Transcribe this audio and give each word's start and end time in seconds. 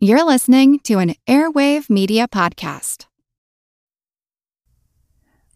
You're 0.00 0.24
listening 0.24 0.78
to 0.84 0.98
an 0.98 1.16
Airwave 1.26 1.90
Media 1.90 2.28
Podcast. 2.28 3.06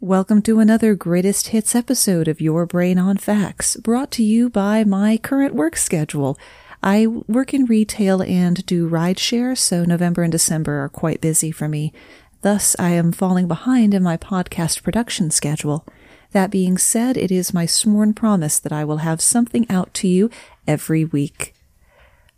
Welcome 0.00 0.42
to 0.42 0.58
another 0.58 0.96
greatest 0.96 1.50
hits 1.50 1.76
episode 1.76 2.26
of 2.26 2.40
Your 2.40 2.66
Brain 2.66 2.98
on 2.98 3.18
Facts, 3.18 3.76
brought 3.76 4.10
to 4.10 4.24
you 4.24 4.50
by 4.50 4.82
my 4.82 5.16
current 5.16 5.54
work 5.54 5.76
schedule. 5.76 6.36
I 6.82 7.06
work 7.06 7.54
in 7.54 7.66
retail 7.66 8.20
and 8.20 8.66
do 8.66 8.90
rideshare, 8.90 9.56
so 9.56 9.84
November 9.84 10.24
and 10.24 10.32
December 10.32 10.80
are 10.80 10.88
quite 10.88 11.20
busy 11.20 11.52
for 11.52 11.68
me. 11.68 11.92
Thus, 12.40 12.74
I 12.80 12.90
am 12.90 13.12
falling 13.12 13.46
behind 13.46 13.94
in 13.94 14.02
my 14.02 14.16
podcast 14.16 14.82
production 14.82 15.30
schedule. 15.30 15.86
That 16.32 16.50
being 16.50 16.78
said, 16.78 17.16
it 17.16 17.30
is 17.30 17.54
my 17.54 17.66
sworn 17.66 18.12
promise 18.12 18.58
that 18.58 18.72
I 18.72 18.84
will 18.84 18.96
have 18.96 19.20
something 19.20 19.70
out 19.70 19.94
to 19.94 20.08
you 20.08 20.30
every 20.66 21.04
week. 21.04 21.54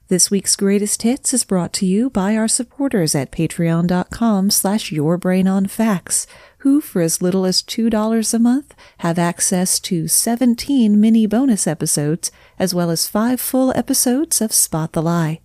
This 0.08 0.30
week's 0.30 0.54
greatest 0.54 1.00
hits 1.00 1.32
is 1.32 1.44
brought 1.44 1.72
to 1.74 1.86
you 1.86 2.10
by 2.10 2.36
our 2.36 2.46
supporters 2.46 3.14
at 3.14 3.32
patreon.com 3.32 4.50
slash 4.50 4.90
yourbrainonfacts, 4.90 6.26
who 6.58 6.82
for 6.82 7.00
as 7.00 7.22
little 7.22 7.46
as 7.46 7.62
$2 7.62 8.34
a 8.34 8.38
month 8.38 8.74
have 8.98 9.18
access 9.18 9.80
to 9.80 10.06
17 10.06 11.00
mini 11.00 11.26
bonus 11.26 11.66
episodes, 11.66 12.30
as 12.58 12.74
well 12.74 12.90
as 12.90 13.08
five 13.08 13.40
full 13.40 13.72
episodes 13.74 14.42
of 14.42 14.52
Spot 14.52 14.92
the 14.92 15.00
Lie. 15.00 15.40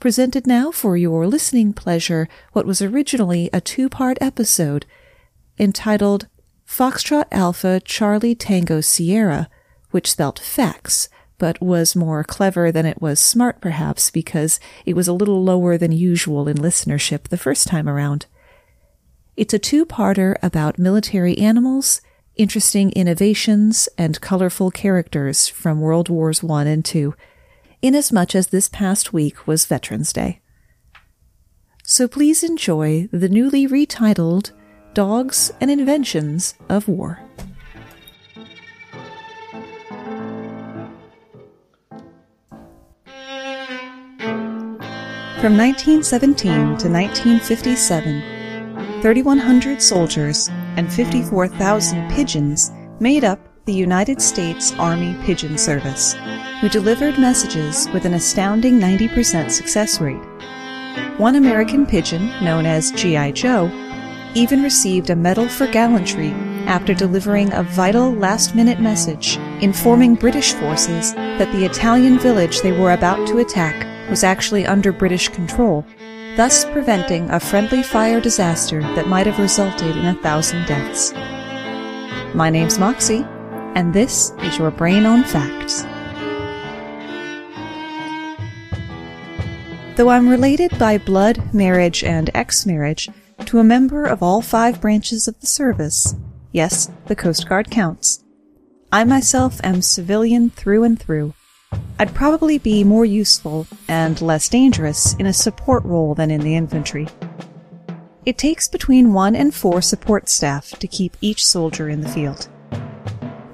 Presented 0.00 0.48
now 0.48 0.72
for 0.72 0.96
your 0.96 1.28
listening 1.28 1.72
pleasure, 1.72 2.28
what 2.52 2.66
was 2.66 2.82
originally 2.82 3.50
a 3.52 3.60
two-part 3.60 4.18
episode 4.20 4.84
entitled 5.60 6.26
Foxtrot 6.66 7.26
Alpha 7.30 7.80
Charlie 7.84 8.34
Tango 8.34 8.80
Sierra, 8.80 9.48
which 9.92 10.10
spelt 10.10 10.40
facts, 10.40 11.08
but 11.40 11.60
was 11.60 11.96
more 11.96 12.22
clever 12.22 12.70
than 12.70 12.86
it 12.86 13.02
was 13.02 13.18
smart, 13.18 13.60
perhaps, 13.60 14.10
because 14.10 14.60
it 14.86 14.94
was 14.94 15.08
a 15.08 15.12
little 15.12 15.42
lower 15.42 15.76
than 15.76 15.90
usual 15.90 16.46
in 16.46 16.58
listenership 16.58 17.24
the 17.24 17.38
first 17.38 17.66
time 17.66 17.88
around. 17.88 18.26
It's 19.36 19.54
a 19.54 19.58
two-parter 19.58 20.36
about 20.42 20.78
military 20.78 21.36
animals, 21.38 22.02
interesting 22.36 22.92
innovations, 22.92 23.88
and 23.96 24.20
colorful 24.20 24.70
characters 24.70 25.48
from 25.48 25.80
World 25.80 26.10
Wars 26.10 26.44
I 26.44 26.64
and 26.64 26.94
II, 26.94 27.12
inasmuch 27.80 28.34
as 28.34 28.48
this 28.48 28.68
past 28.68 29.14
week 29.14 29.46
was 29.46 29.64
Veterans 29.64 30.12
Day. 30.12 30.42
So 31.84 32.06
please 32.06 32.44
enjoy 32.44 33.08
the 33.10 33.30
newly 33.30 33.66
retitled 33.66 34.52
Dogs 34.92 35.50
and 35.58 35.70
Inventions 35.70 36.54
of 36.68 36.86
War. 36.86 37.29
From 45.40 45.56
1917 45.56 46.52
to 46.52 46.90
1957, 46.90 49.00
3,100 49.00 49.80
soldiers 49.80 50.50
and 50.76 50.92
54,000 50.92 52.10
pigeons 52.10 52.70
made 53.00 53.24
up 53.24 53.40
the 53.64 53.72
United 53.72 54.20
States 54.20 54.74
Army 54.74 55.16
Pigeon 55.24 55.56
Service, 55.56 56.14
who 56.60 56.68
delivered 56.68 57.18
messages 57.18 57.88
with 57.94 58.04
an 58.04 58.12
astounding 58.12 58.78
90% 58.78 59.50
success 59.50 59.98
rate. 59.98 60.20
One 61.18 61.36
American 61.36 61.86
pigeon, 61.86 62.26
known 62.44 62.66
as 62.66 62.92
G.I. 62.92 63.32
Joe, 63.32 63.70
even 64.34 64.62
received 64.62 65.08
a 65.08 65.16
Medal 65.16 65.48
for 65.48 65.66
Gallantry 65.68 66.32
after 66.66 66.92
delivering 66.92 67.50
a 67.54 67.62
vital 67.62 68.12
last 68.12 68.54
minute 68.54 68.78
message 68.78 69.38
informing 69.62 70.16
British 70.16 70.52
forces 70.52 71.14
that 71.14 71.50
the 71.52 71.64
Italian 71.64 72.18
village 72.18 72.60
they 72.60 72.72
were 72.72 72.92
about 72.92 73.26
to 73.28 73.38
attack 73.38 73.89
was 74.10 74.24
actually 74.24 74.66
under 74.66 74.92
British 74.92 75.28
control, 75.28 75.86
thus 76.36 76.64
preventing 76.66 77.30
a 77.30 77.38
friendly 77.38 77.82
fire 77.82 78.20
disaster 78.20 78.82
that 78.82 79.06
might 79.06 79.26
have 79.26 79.38
resulted 79.38 79.96
in 79.96 80.04
a 80.06 80.14
thousand 80.14 80.66
deaths. 80.66 81.12
My 82.34 82.50
name's 82.50 82.78
Moxie, 82.78 83.24
and 83.76 83.94
this 83.94 84.32
is 84.40 84.58
your 84.58 84.72
Brain 84.72 85.06
on 85.06 85.22
Facts. 85.22 85.82
Though 89.96 90.08
I'm 90.08 90.28
related 90.28 90.76
by 90.78 90.98
blood, 90.98 91.54
marriage, 91.54 92.02
and 92.02 92.30
ex-marriage 92.34 93.08
to 93.46 93.58
a 93.58 93.64
member 93.64 94.04
of 94.06 94.22
all 94.22 94.42
five 94.42 94.80
branches 94.80 95.28
of 95.28 95.38
the 95.40 95.46
service, 95.46 96.14
yes, 96.52 96.90
the 97.06 97.16
Coast 97.16 97.48
Guard 97.48 97.70
counts. 97.70 98.24
I 98.90 99.04
myself 99.04 99.60
am 99.62 99.82
civilian 99.82 100.50
through 100.50 100.82
and 100.82 100.98
through, 100.98 101.34
I'd 101.98 102.14
probably 102.14 102.56
be 102.56 102.82
more 102.82 103.04
useful 103.04 103.66
and 103.86 104.20
less 104.22 104.48
dangerous 104.48 105.14
in 105.14 105.26
a 105.26 105.32
support 105.32 105.84
role 105.84 106.14
than 106.14 106.30
in 106.30 106.40
the 106.40 106.56
infantry. 106.56 107.06
It 108.24 108.38
takes 108.38 108.68
between 108.68 109.12
one 109.12 109.36
and 109.36 109.54
four 109.54 109.82
support 109.82 110.28
staff 110.28 110.70
to 110.78 110.86
keep 110.86 111.16
each 111.20 111.44
soldier 111.44 111.88
in 111.88 112.00
the 112.00 112.08
field. 112.08 112.48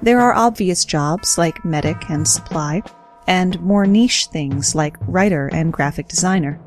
There 0.00 0.20
are 0.20 0.34
obvious 0.34 0.84
jobs 0.84 1.36
like 1.36 1.64
medic 1.64 2.08
and 2.08 2.26
supply, 2.26 2.82
and 3.26 3.60
more 3.60 3.86
niche 3.86 4.26
things 4.26 4.74
like 4.74 4.96
writer 5.00 5.48
and 5.52 5.72
graphic 5.72 6.06
designer. 6.06 6.60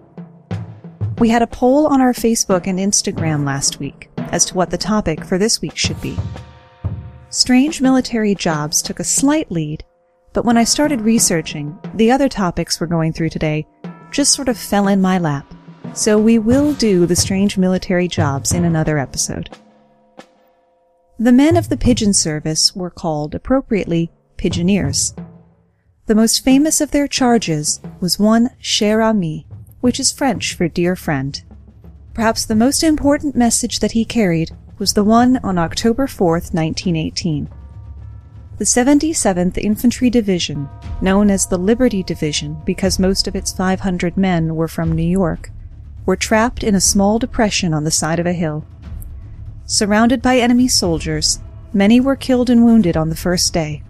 We 1.20 1.30
had 1.30 1.42
a 1.42 1.48
poll 1.48 1.88
on 1.88 2.02
our 2.02 2.14
Facebook 2.14 2.68
and 2.68 2.78
Instagram 2.80 3.46
last 3.46 3.80
week 3.80 4.10
as 4.18 4.44
to 4.46 4.56
what 4.56 4.70
the 4.70 4.78
topic 4.78 5.24
for 5.24 5.38
this 5.38 5.62
week 5.62 5.78
should 5.78 6.02
be. 6.02 6.18
Strange 7.30 7.82
military 7.82 8.36
jobs 8.36 8.82
took 8.82 9.00
a 9.00 9.04
slight 9.06 9.52
lead 9.52 9.84
but 10.40 10.46
when 10.46 10.56
I 10.56 10.64
started 10.64 11.02
researching, 11.02 11.78
the 11.96 12.12
other 12.12 12.30
topics 12.30 12.80
we're 12.80 12.88
going 12.88 13.12
through 13.12 13.28
today 13.28 13.68
just 14.10 14.34
sort 14.34 14.48
of 14.48 14.58
fell 14.58 14.88
in 14.88 15.02
my 15.02 15.18
lap. 15.18 15.54
So 15.94 16.18
we 16.18 16.40
will 16.40 16.74
do 16.76 17.06
the 17.06 17.14
strange 17.18 17.58
military 17.58 18.08
jobs 18.08 18.54
in 18.54 18.64
another 18.64 18.98
episode. 18.98 19.50
The 21.20 21.34
men 21.34 21.58
of 21.58 21.68
the 21.68 21.76
pigeon 21.76 22.14
service 22.14 22.74
were 22.74 22.90
called, 22.90 23.36
appropriately, 23.36 24.14
pigeoneers. 24.38 25.14
The 26.06 26.16
most 26.16 26.42
famous 26.42 26.80
of 26.80 26.92
their 26.92 27.10
charges 27.10 27.82
was 28.00 28.18
one 28.18 28.52
cher 28.60 29.02
ami, 29.02 29.46
which 29.82 30.00
is 30.00 30.10
French 30.10 30.56
for 30.56 30.70
dear 30.70 30.96
friend. 30.96 31.44
Perhaps 32.14 32.46
the 32.46 32.56
most 32.56 32.82
important 32.82 33.36
message 33.36 33.80
that 33.80 33.92
he 33.92 34.06
carried 34.06 34.56
was 34.78 34.94
the 34.94 35.04
one 35.04 35.36
on 35.44 35.58
October 35.58 36.08
4th, 36.08 36.54
1918. 36.54 37.50
The 38.60 38.66
77th 38.66 39.58
Infantry 39.58 40.10
Division, 40.10 40.68
known 41.00 41.30
as 41.32 41.48
the 41.48 41.58
Liberty 41.58 42.04
Division 42.04 42.62
because 42.66 43.00
most 43.00 43.26
of 43.26 43.34
its 43.34 43.54
500 43.54 44.18
men 44.18 44.54
were 44.54 44.68
from 44.68 44.92
New 44.92 45.08
York, 45.08 45.50
were 46.06 46.18
trapped 46.18 46.62
in 46.62 46.76
a 46.76 46.82
small 46.82 47.20
depression 47.20 47.74
on 47.74 47.86
the 47.86 47.90
side 47.90 48.20
of 48.20 48.26
a 48.26 48.34
hill. 48.34 48.66
Surrounded 49.66 50.22
by 50.22 50.40
enemy 50.40 50.68
soldiers, 50.68 51.40
many 51.72 52.02
were 52.02 52.18
killed 52.18 52.50
and 52.50 52.66
wounded 52.66 52.98
on 52.98 53.08
the 53.08 53.16
first 53.16 53.54
day. 53.54 53.82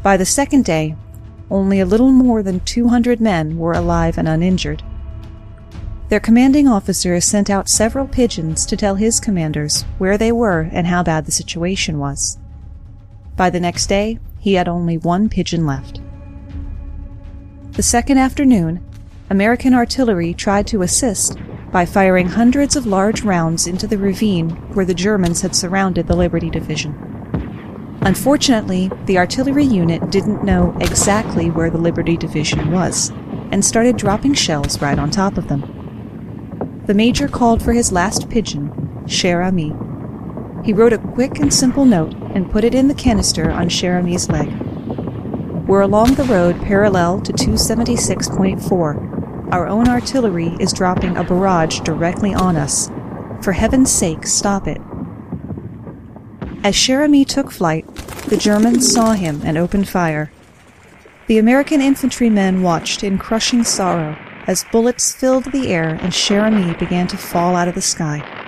By 0.00 0.16
the 0.16 0.24
second 0.24 0.64
day, 0.64 0.94
only 1.50 1.80
a 1.80 1.86
little 1.86 2.12
more 2.12 2.44
than 2.44 2.60
200 2.60 3.20
men 3.20 3.58
were 3.58 3.72
alive 3.72 4.16
and 4.16 4.28
uninjured. 4.28 4.84
Their 6.08 6.20
commanding 6.20 6.68
officer 6.68 7.20
sent 7.20 7.50
out 7.50 7.68
several 7.68 8.06
pigeons 8.06 8.64
to 8.66 8.76
tell 8.76 8.94
his 8.94 9.18
commanders 9.18 9.82
where 9.98 10.16
they 10.16 10.30
were 10.30 10.70
and 10.70 10.86
how 10.86 11.02
bad 11.02 11.26
the 11.26 11.32
situation 11.32 11.98
was. 11.98 12.38
By 13.40 13.48
the 13.48 13.58
next 13.58 13.86
day, 13.86 14.18
he 14.38 14.52
had 14.52 14.68
only 14.68 14.98
one 14.98 15.30
pigeon 15.30 15.64
left. 15.64 16.02
The 17.72 17.82
second 17.82 18.18
afternoon, 18.18 18.84
American 19.30 19.72
artillery 19.72 20.34
tried 20.34 20.66
to 20.66 20.82
assist 20.82 21.38
by 21.72 21.86
firing 21.86 22.28
hundreds 22.28 22.76
of 22.76 22.84
large 22.84 23.22
rounds 23.22 23.66
into 23.66 23.86
the 23.86 23.96
ravine 23.96 24.50
where 24.74 24.84
the 24.84 24.92
Germans 24.92 25.40
had 25.40 25.56
surrounded 25.56 26.06
the 26.06 26.16
Liberty 26.16 26.50
Division. 26.50 26.92
Unfortunately, 28.02 28.90
the 29.06 29.16
artillery 29.16 29.64
unit 29.64 30.10
didn't 30.10 30.44
know 30.44 30.76
exactly 30.78 31.48
where 31.48 31.70
the 31.70 31.78
Liberty 31.78 32.18
Division 32.18 32.70
was 32.70 33.08
and 33.52 33.64
started 33.64 33.96
dropping 33.96 34.34
shells 34.34 34.82
right 34.82 34.98
on 34.98 35.10
top 35.10 35.38
of 35.38 35.48
them. 35.48 36.82
The 36.84 36.92
major 36.92 37.26
called 37.26 37.62
for 37.62 37.72
his 37.72 37.90
last 37.90 38.28
pigeon, 38.28 39.02
cher 39.06 39.40
ami, 39.40 39.74
he 40.64 40.72
wrote 40.72 40.92
a 40.92 40.98
quick 40.98 41.38
and 41.38 41.52
simple 41.52 41.84
note 41.84 42.14
and 42.34 42.50
put 42.50 42.64
it 42.64 42.74
in 42.74 42.88
the 42.88 42.94
canister 42.94 43.50
on 43.50 43.68
cher 43.68 44.02
leg. 44.02 44.48
We're 45.66 45.82
along 45.82 46.14
the 46.14 46.24
road 46.24 46.60
parallel 46.62 47.20
to 47.22 47.32
276.4. 47.32 49.52
Our 49.52 49.66
own 49.66 49.88
artillery 49.88 50.56
is 50.60 50.72
dropping 50.72 51.16
a 51.16 51.24
barrage 51.24 51.80
directly 51.80 52.34
on 52.34 52.56
us. 52.56 52.88
For 53.42 53.52
heaven's 53.52 53.90
sake, 53.90 54.26
stop 54.26 54.66
it. 54.66 54.80
As 56.62 56.76
cher 56.76 57.08
took 57.24 57.50
flight, 57.50 57.86
the 58.26 58.36
Germans 58.36 58.92
saw 58.92 59.12
him 59.12 59.40
and 59.44 59.56
opened 59.56 59.88
fire. 59.88 60.30
The 61.26 61.38
American 61.38 61.80
infantrymen 61.80 62.62
watched 62.62 63.02
in 63.02 63.16
crushing 63.16 63.64
sorrow 63.64 64.16
as 64.46 64.64
bullets 64.72 65.12
filled 65.12 65.52
the 65.52 65.68
air 65.68 65.98
and 66.02 66.12
cher 66.12 66.50
began 66.74 67.06
to 67.06 67.16
fall 67.16 67.54
out 67.54 67.68
of 67.68 67.74
the 67.74 67.80
sky. 67.80 68.39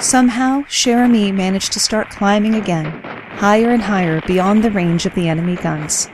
Somehow, 0.00 0.62
cher 0.68 1.02
ami 1.02 1.32
managed 1.32 1.72
to 1.72 1.80
start 1.80 2.08
climbing 2.10 2.54
again, 2.54 2.86
higher 3.36 3.70
and 3.70 3.82
higher 3.82 4.20
beyond 4.26 4.62
the 4.62 4.70
range 4.70 5.06
of 5.06 5.14
the 5.14 5.28
enemy 5.28 5.56
guns. 5.56 6.08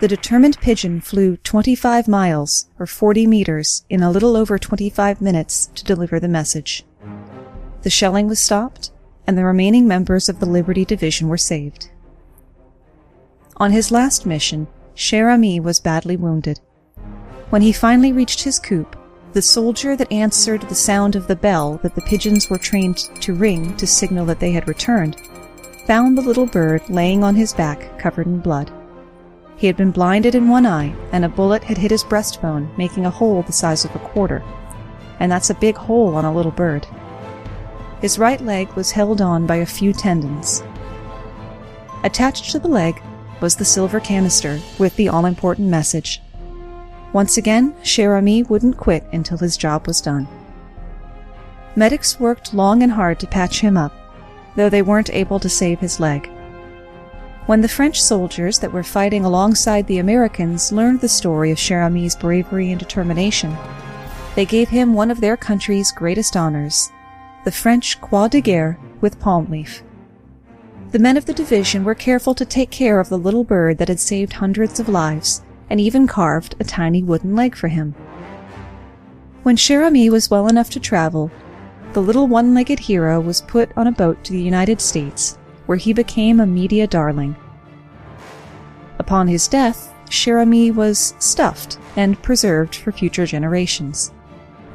the 0.00 0.08
determined 0.08 0.60
pigeon 0.60 1.00
flew 1.00 1.36
25 1.38 2.06
miles, 2.06 2.68
or 2.78 2.86
40 2.86 3.26
meters, 3.26 3.84
in 3.88 4.02
a 4.02 4.10
little 4.10 4.36
over 4.36 4.58
25 4.58 5.22
minutes 5.22 5.70
to 5.74 5.84
deliver 5.84 6.20
the 6.20 6.28
message. 6.28 6.84
The 7.82 7.88
shelling 7.88 8.28
was 8.28 8.38
stopped, 8.38 8.90
and 9.26 9.38
the 9.38 9.44
remaining 9.44 9.88
members 9.88 10.28
of 10.28 10.38
the 10.38 10.46
Liberty 10.46 10.84
Division 10.84 11.28
were 11.28 11.38
saved. 11.38 11.90
On 13.56 13.70
his 13.70 13.90
last 13.90 14.26
mission, 14.26 14.66
Cher 14.94 15.30
Ami 15.30 15.60
was 15.60 15.80
badly 15.80 16.16
wounded. 16.16 16.60
When 17.48 17.62
he 17.62 17.72
finally 17.72 18.12
reached 18.12 18.42
his 18.42 18.58
coop, 18.58 18.96
the 19.36 19.42
soldier 19.42 19.94
that 19.96 20.10
answered 20.10 20.62
the 20.62 20.74
sound 20.74 21.14
of 21.14 21.26
the 21.26 21.36
bell 21.36 21.78
that 21.82 21.94
the 21.94 22.00
pigeons 22.00 22.48
were 22.48 22.56
trained 22.56 22.96
to 23.20 23.34
ring 23.34 23.76
to 23.76 23.86
signal 23.86 24.24
that 24.24 24.40
they 24.40 24.50
had 24.50 24.66
returned 24.66 25.20
found 25.86 26.16
the 26.16 26.22
little 26.22 26.46
bird 26.46 26.80
laying 26.88 27.22
on 27.22 27.34
his 27.34 27.52
back 27.52 27.98
covered 27.98 28.26
in 28.26 28.40
blood. 28.40 28.72
He 29.58 29.66
had 29.66 29.76
been 29.76 29.90
blinded 29.90 30.34
in 30.34 30.48
one 30.48 30.64
eye, 30.64 30.96
and 31.12 31.22
a 31.22 31.28
bullet 31.28 31.62
had 31.62 31.76
hit 31.76 31.90
his 31.90 32.02
breastbone, 32.02 32.74
making 32.78 33.04
a 33.04 33.10
hole 33.10 33.42
the 33.42 33.52
size 33.52 33.84
of 33.84 33.94
a 33.94 33.98
quarter. 33.98 34.42
And 35.20 35.30
that's 35.30 35.50
a 35.50 35.54
big 35.54 35.76
hole 35.76 36.14
on 36.14 36.24
a 36.24 36.32
little 36.32 36.50
bird. 36.50 36.86
His 38.00 38.18
right 38.18 38.40
leg 38.40 38.72
was 38.72 38.92
held 38.92 39.20
on 39.20 39.46
by 39.46 39.56
a 39.56 39.66
few 39.66 39.92
tendons. 39.92 40.62
Attached 42.04 42.50
to 42.52 42.58
the 42.58 42.68
leg 42.68 43.02
was 43.42 43.56
the 43.56 43.66
silver 43.66 44.00
canister 44.00 44.60
with 44.78 44.96
the 44.96 45.10
all 45.10 45.26
important 45.26 45.68
message. 45.68 46.22
Once 47.16 47.38
again, 47.38 47.74
Cher 47.82 48.14
Ami 48.14 48.42
wouldn't 48.42 48.76
quit 48.76 49.02
until 49.10 49.38
his 49.38 49.56
job 49.56 49.86
was 49.86 50.02
done. 50.02 50.28
Medics 51.74 52.20
worked 52.20 52.52
long 52.52 52.82
and 52.82 52.92
hard 52.92 53.18
to 53.20 53.26
patch 53.26 53.62
him 53.62 53.74
up, 53.74 53.94
though 54.54 54.68
they 54.68 54.82
weren't 54.82 55.08
able 55.08 55.40
to 55.40 55.48
save 55.48 55.78
his 55.78 55.98
leg. 55.98 56.28
When 57.46 57.62
the 57.62 57.70
French 57.70 58.02
soldiers 58.02 58.58
that 58.58 58.70
were 58.70 58.82
fighting 58.82 59.24
alongside 59.24 59.86
the 59.86 59.96
Americans 59.96 60.72
learned 60.72 61.00
the 61.00 61.08
story 61.08 61.50
of 61.50 61.58
Cher 61.58 61.80
Ami's 61.80 62.14
bravery 62.14 62.70
and 62.70 62.78
determination, 62.78 63.56
they 64.34 64.44
gave 64.44 64.68
him 64.68 64.92
one 64.92 65.10
of 65.10 65.22
their 65.22 65.38
country's 65.38 65.92
greatest 65.92 66.36
honors, 66.36 66.90
the 67.46 67.50
French 67.50 67.98
Croix 68.02 68.28
de 68.28 68.42
Guerre 68.42 68.78
with 69.00 69.18
palm 69.20 69.50
leaf. 69.50 69.82
The 70.90 70.98
men 70.98 71.16
of 71.16 71.24
the 71.24 71.32
division 71.32 71.82
were 71.82 71.94
careful 71.94 72.34
to 72.34 72.44
take 72.44 72.70
care 72.70 73.00
of 73.00 73.08
the 73.08 73.16
little 73.16 73.42
bird 73.42 73.78
that 73.78 73.88
had 73.88 74.00
saved 74.00 74.34
hundreds 74.34 74.78
of 74.78 74.90
lives, 74.90 75.40
and 75.68 75.80
even 75.80 76.06
carved 76.06 76.54
a 76.60 76.64
tiny 76.64 77.02
wooden 77.02 77.34
leg 77.34 77.56
for 77.56 77.68
him. 77.68 77.92
When 79.42 79.56
Cher 79.56 79.84
Ami 79.84 80.10
was 80.10 80.30
well 80.30 80.48
enough 80.48 80.70
to 80.70 80.80
travel, 80.80 81.30
the 81.92 82.02
little 82.02 82.26
one-legged 82.26 82.78
hero 82.78 83.20
was 83.20 83.40
put 83.42 83.70
on 83.76 83.86
a 83.86 83.92
boat 83.92 84.22
to 84.24 84.32
the 84.32 84.42
United 84.42 84.80
States 84.80 85.38
where 85.66 85.78
he 85.78 85.92
became 85.92 86.40
a 86.40 86.46
media 86.46 86.86
darling. 86.86 87.36
Upon 88.98 89.28
his 89.28 89.48
death, 89.48 89.92
Cher 90.10 90.40
Ami 90.40 90.70
was 90.70 91.14
stuffed 91.18 91.78
and 91.96 92.22
preserved 92.22 92.74
for 92.74 92.92
future 92.92 93.26
generations, 93.26 94.12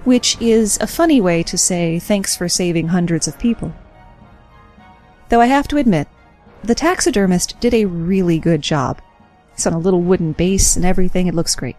which 0.03 0.39
is 0.41 0.77
a 0.81 0.87
funny 0.87 1.21
way 1.21 1.43
to 1.43 1.57
say 1.57 1.99
thanks 1.99 2.35
for 2.35 2.49
saving 2.49 2.87
hundreds 2.87 3.27
of 3.27 3.39
people. 3.39 3.73
Though 5.29 5.41
I 5.41 5.45
have 5.45 5.67
to 5.69 5.77
admit, 5.77 6.07
the 6.63 6.75
taxidermist 6.75 7.59
did 7.59 7.73
a 7.73 7.85
really 7.85 8.39
good 8.39 8.61
job. 8.61 9.01
It's 9.53 9.67
on 9.67 9.73
a 9.73 9.79
little 9.79 10.01
wooden 10.01 10.33
base 10.33 10.75
and 10.75 10.85
everything, 10.85 11.27
it 11.27 11.35
looks 11.35 11.55
great. 11.55 11.75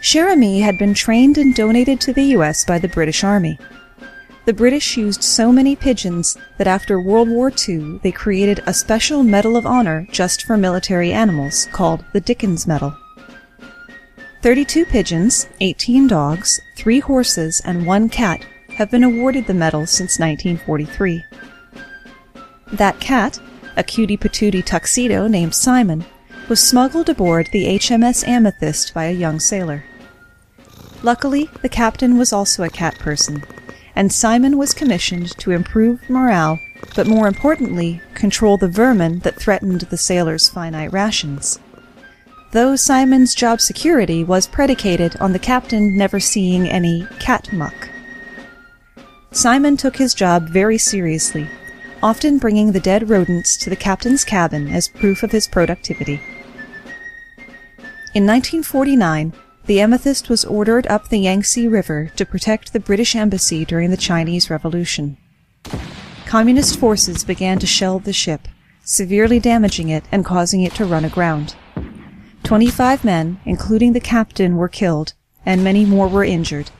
Cherami 0.00 0.60
had 0.60 0.78
been 0.78 0.94
trained 0.94 1.38
and 1.38 1.54
donated 1.54 2.00
to 2.02 2.12
the 2.12 2.34
US 2.36 2.64
by 2.64 2.78
the 2.78 2.88
British 2.88 3.24
Army. 3.24 3.58
The 4.44 4.52
British 4.52 4.98
used 4.98 5.22
so 5.22 5.50
many 5.50 5.74
pigeons 5.74 6.36
that 6.58 6.66
after 6.66 7.00
World 7.00 7.30
War 7.30 7.50
II 7.50 8.00
they 8.02 8.12
created 8.12 8.62
a 8.66 8.74
special 8.74 9.22
Medal 9.22 9.56
of 9.56 9.64
Honor 9.64 10.06
just 10.12 10.42
for 10.42 10.58
military 10.58 11.12
animals 11.12 11.66
called 11.72 12.04
the 12.12 12.20
Dickin 12.20 12.66
Medal. 12.66 12.94
32 14.42 14.84
pigeons, 14.84 15.48
18 15.60 16.06
dogs, 16.06 16.60
3 16.76 17.00
horses, 17.00 17.62
and 17.64 17.86
1 17.86 18.10
cat 18.10 18.44
have 18.76 18.90
been 18.90 19.04
awarded 19.04 19.46
the 19.46 19.54
medal 19.54 19.86
since 19.86 20.18
1943. 20.18 21.24
That 22.72 23.00
cat, 23.00 23.40
a 23.76 23.82
cutie 23.82 24.16
patootie 24.16 24.64
tuxedo 24.64 25.26
named 25.26 25.54
Simon, 25.54 26.04
was 26.48 26.60
smuggled 26.60 27.08
aboard 27.08 27.48
the 27.52 27.64
HMS 27.64 28.26
Amethyst 28.26 28.92
by 28.94 29.04
a 29.04 29.12
young 29.12 29.40
sailor. 29.40 29.84
Luckily, 31.02 31.50
the 31.62 31.68
captain 31.68 32.16
was 32.16 32.32
also 32.32 32.62
a 32.62 32.70
cat 32.70 32.98
person, 32.98 33.44
and 33.96 34.12
Simon 34.12 34.58
was 34.58 34.74
commissioned 34.74 35.36
to 35.38 35.52
improve 35.52 36.08
morale, 36.08 36.58
but 36.94 37.06
more 37.06 37.28
importantly, 37.28 38.00
control 38.14 38.56
the 38.56 38.68
vermin 38.68 39.20
that 39.20 39.36
threatened 39.36 39.82
the 39.82 39.96
sailors' 39.96 40.48
finite 40.48 40.92
rations. 40.92 41.58
Though 42.52 42.76
Simon's 42.76 43.34
job 43.34 43.60
security 43.60 44.22
was 44.22 44.46
predicated 44.46 45.16
on 45.16 45.32
the 45.32 45.38
captain 45.38 45.96
never 45.96 46.20
seeing 46.20 46.68
any 46.68 47.06
cat 47.18 47.52
muck. 47.52 47.88
Simon 49.32 49.76
took 49.76 49.96
his 49.96 50.14
job 50.14 50.48
very 50.48 50.78
seriously, 50.78 51.48
often 52.04 52.36
bringing 52.36 52.72
the 52.72 52.80
dead 52.80 53.08
rodents 53.08 53.56
to 53.56 53.70
the 53.70 53.76
captain's 53.76 54.24
cabin 54.24 54.68
as 54.68 54.88
proof 54.88 55.22
of 55.22 55.32
his 55.32 55.48
productivity. 55.48 56.20
In 58.12 58.26
1949, 58.26 59.32
the 59.64 59.80
Amethyst 59.80 60.28
was 60.28 60.44
ordered 60.44 60.86
up 60.88 61.08
the 61.08 61.20
Yangtze 61.20 61.66
River 61.66 62.12
to 62.16 62.26
protect 62.26 62.74
the 62.74 62.78
British 62.78 63.16
Embassy 63.16 63.64
during 63.64 63.90
the 63.90 63.96
Chinese 63.96 64.50
Revolution. 64.50 65.16
Communist 66.26 66.78
forces 66.78 67.24
began 67.24 67.58
to 67.58 67.66
shell 67.66 67.98
the 67.98 68.12
ship, 68.12 68.48
severely 68.84 69.40
damaging 69.40 69.88
it 69.88 70.04
and 70.12 70.26
causing 70.26 70.60
it 70.60 70.74
to 70.74 70.84
run 70.84 71.06
aground. 71.06 71.54
Twenty-five 72.42 73.02
men, 73.02 73.40
including 73.46 73.94
the 73.94 73.98
captain, 74.00 74.58
were 74.58 74.68
killed, 74.68 75.14
and 75.46 75.64
many 75.64 75.86
more 75.86 76.08
were 76.08 76.22
injured. 76.22 76.70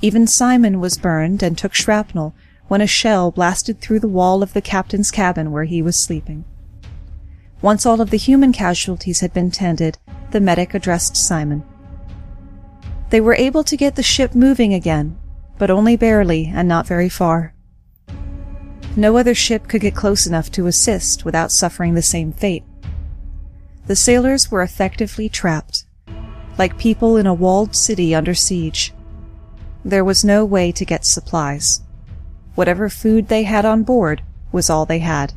Even 0.00 0.26
Simon 0.26 0.80
was 0.80 0.96
burned 0.96 1.42
and 1.42 1.58
took 1.58 1.74
shrapnel 1.74 2.34
when 2.68 2.80
a 2.80 2.86
shell 2.86 3.30
blasted 3.30 3.80
through 3.80 3.98
the 3.98 4.08
wall 4.08 4.42
of 4.42 4.52
the 4.52 4.60
captain's 4.60 5.10
cabin 5.10 5.50
where 5.50 5.64
he 5.64 5.82
was 5.82 5.98
sleeping. 5.98 6.44
Once 7.60 7.84
all 7.84 8.00
of 8.00 8.10
the 8.10 8.16
human 8.16 8.52
casualties 8.52 9.20
had 9.20 9.32
been 9.32 9.50
tended, 9.50 9.98
the 10.30 10.40
medic 10.40 10.74
addressed 10.74 11.16
Simon. 11.16 11.64
They 13.10 13.20
were 13.20 13.34
able 13.34 13.64
to 13.64 13.76
get 13.76 13.96
the 13.96 14.02
ship 14.02 14.34
moving 14.34 14.72
again, 14.74 15.18
but 15.56 15.70
only 15.70 15.96
barely 15.96 16.52
and 16.54 16.68
not 16.68 16.86
very 16.86 17.08
far. 17.08 17.54
No 18.96 19.16
other 19.16 19.34
ship 19.34 19.66
could 19.66 19.80
get 19.80 19.94
close 19.94 20.26
enough 20.26 20.50
to 20.52 20.66
assist 20.66 21.24
without 21.24 21.50
suffering 21.50 21.94
the 21.94 22.02
same 22.02 22.32
fate. 22.32 22.64
The 23.86 23.96
sailors 23.96 24.50
were 24.50 24.62
effectively 24.62 25.28
trapped, 25.28 25.84
like 26.58 26.78
people 26.78 27.16
in 27.16 27.26
a 27.26 27.34
walled 27.34 27.74
city 27.74 28.14
under 28.14 28.34
siege. 28.34 28.92
There 29.84 30.04
was 30.04 30.24
no 30.24 30.44
way 30.44 30.72
to 30.72 30.84
get 30.84 31.04
supplies. 31.04 31.80
Whatever 32.58 32.88
food 32.88 33.28
they 33.28 33.44
had 33.44 33.64
on 33.64 33.84
board 33.84 34.20
was 34.50 34.68
all 34.68 34.84
they 34.84 34.98
had. 34.98 35.32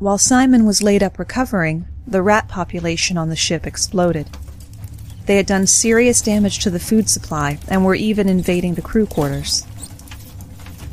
While 0.00 0.18
Simon 0.18 0.66
was 0.66 0.82
laid 0.82 1.04
up 1.04 1.20
recovering, 1.20 1.86
the 2.04 2.20
rat 2.20 2.48
population 2.48 3.16
on 3.16 3.28
the 3.28 3.36
ship 3.36 3.64
exploded. 3.64 4.28
They 5.26 5.36
had 5.36 5.46
done 5.46 5.68
serious 5.68 6.20
damage 6.20 6.58
to 6.58 6.70
the 6.70 6.80
food 6.80 7.08
supply 7.08 7.60
and 7.68 7.84
were 7.84 7.94
even 7.94 8.28
invading 8.28 8.74
the 8.74 8.82
crew 8.82 9.06
quarters. 9.06 9.64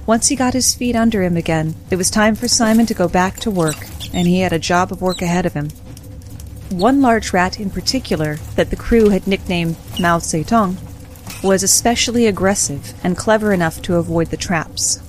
Once 0.05 0.27
he 0.27 0.35
got 0.35 0.53
his 0.53 0.75
feet 0.75 0.95
under 0.95 1.23
him 1.23 1.35
again, 1.35 1.73
it 1.89 1.95
was 1.95 2.11
time 2.11 2.35
for 2.35 2.47
Simon 2.47 2.85
to 2.85 2.93
go 2.93 3.07
back 3.07 3.39
to 3.39 3.49
work, 3.49 3.87
and 4.13 4.27
he 4.27 4.41
had 4.41 4.53
a 4.53 4.59
job 4.59 4.91
of 4.91 5.01
work 5.01 5.23
ahead 5.23 5.47
of 5.47 5.55
him. 5.55 5.69
One 6.69 7.01
large 7.01 7.33
rat 7.33 7.59
in 7.59 7.71
particular, 7.71 8.35
that 8.55 8.69
the 8.69 8.75
crew 8.75 9.09
had 9.09 9.25
nicknamed 9.25 9.77
Mao 9.99 10.19
Zedong, 10.19 10.77
was 11.43 11.63
especially 11.63 12.25
aggressive 12.27 12.93
and 13.03 13.17
clever 13.17 13.53
enough 13.53 13.81
to 13.83 13.95
avoid 13.95 14.27
the 14.27 14.37
traps. 14.37 14.99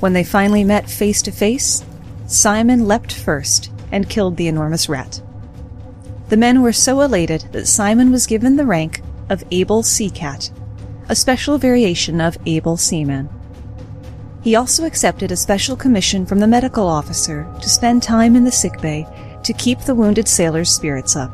When 0.00 0.12
they 0.12 0.24
finally 0.24 0.64
met 0.64 0.90
face 0.90 1.22
to 1.22 1.32
face, 1.32 1.84
Simon 2.26 2.86
leapt 2.86 3.12
first 3.12 3.70
and 3.92 4.08
killed 4.08 4.36
the 4.36 4.48
enormous 4.48 4.88
rat. 4.88 5.22
The 6.28 6.36
men 6.36 6.62
were 6.62 6.72
so 6.72 7.00
elated 7.00 7.42
that 7.52 7.66
Simon 7.66 8.10
was 8.10 8.26
given 8.26 8.56
the 8.56 8.66
rank 8.66 9.02
of 9.28 9.44
Able 9.50 9.82
Sea 9.82 10.10
Cat, 10.10 10.50
a 11.08 11.14
special 11.14 11.58
variation 11.58 12.20
of 12.20 12.38
Able 12.46 12.76
Seaman. 12.76 13.28
He 14.42 14.56
also 14.56 14.84
accepted 14.84 15.32
a 15.32 15.36
special 15.36 15.76
commission 15.76 16.26
from 16.26 16.40
the 16.40 16.46
medical 16.46 16.86
officer 16.86 17.50
to 17.60 17.68
spend 17.68 18.02
time 18.02 18.36
in 18.36 18.44
the 18.44 18.52
sick 18.52 18.80
bay 18.80 19.06
to 19.42 19.52
keep 19.52 19.80
the 19.80 19.94
wounded 19.94 20.28
sailors' 20.28 20.70
spirits 20.70 21.16
up. 21.16 21.30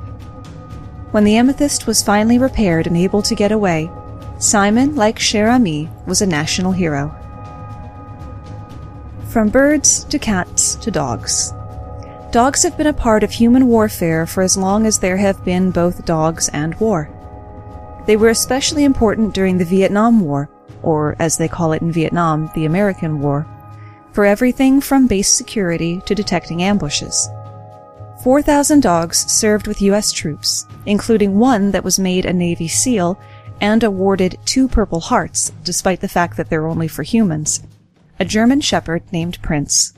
When 1.12 1.24
the 1.24 1.36
amethyst 1.36 1.86
was 1.86 2.02
finally 2.02 2.38
repaired 2.38 2.86
and 2.86 2.96
able 2.96 3.22
to 3.22 3.34
get 3.34 3.50
away, 3.50 3.90
Simon, 4.40 4.96
like 4.96 5.18
Cher 5.18 5.48
Ami, 5.48 5.88
was 6.06 6.20
a 6.20 6.26
national 6.26 6.72
hero. 6.72 7.14
From 9.28 9.48
birds 9.48 10.02
to 10.04 10.18
cats 10.18 10.74
to 10.76 10.90
dogs, 10.90 11.52
Dogs 12.32 12.62
have 12.62 12.76
been 12.76 12.86
a 12.86 12.92
part 12.92 13.24
of 13.24 13.32
human 13.32 13.66
warfare 13.66 14.24
for 14.24 14.44
as 14.44 14.56
long 14.56 14.86
as 14.86 15.00
there 15.00 15.16
have 15.16 15.44
been 15.44 15.72
both 15.72 16.04
dogs 16.04 16.48
and 16.50 16.76
war. 16.76 17.10
They 18.06 18.16
were 18.16 18.28
especially 18.28 18.84
important 18.84 19.34
during 19.34 19.58
the 19.58 19.64
Vietnam 19.64 20.20
War, 20.20 20.48
or 20.80 21.16
as 21.18 21.38
they 21.38 21.48
call 21.48 21.72
it 21.72 21.82
in 21.82 21.90
Vietnam, 21.90 22.48
the 22.54 22.66
American 22.66 23.20
War, 23.20 23.48
for 24.12 24.24
everything 24.24 24.80
from 24.80 25.08
base 25.08 25.34
security 25.34 26.00
to 26.06 26.14
detecting 26.14 26.62
ambushes. 26.62 27.28
4,000 28.22 28.80
dogs 28.80 29.28
served 29.28 29.66
with 29.66 29.82
U.S. 29.82 30.12
troops, 30.12 30.66
including 30.86 31.36
one 31.36 31.72
that 31.72 31.82
was 31.82 31.98
made 31.98 32.26
a 32.26 32.32
Navy 32.32 32.68
SEAL 32.68 33.18
and 33.60 33.82
awarded 33.82 34.38
two 34.44 34.68
Purple 34.68 35.00
Hearts, 35.00 35.52
despite 35.64 36.00
the 36.00 36.08
fact 36.08 36.36
that 36.36 36.48
they're 36.48 36.66
only 36.66 36.88
for 36.88 37.02
humans, 37.02 37.62
a 38.18 38.24
German 38.24 38.60
Shepherd 38.60 39.02
named 39.12 39.40
Prince. 39.42 39.92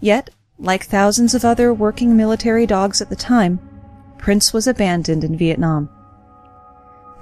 Yet, 0.00 0.30
like 0.58 0.84
thousands 0.84 1.34
of 1.34 1.44
other 1.44 1.72
working 1.72 2.16
military 2.16 2.66
dogs 2.66 3.00
at 3.00 3.10
the 3.10 3.16
time, 3.16 3.60
Prince 4.16 4.52
was 4.52 4.66
abandoned 4.66 5.24
in 5.24 5.36
Vietnam. 5.36 5.88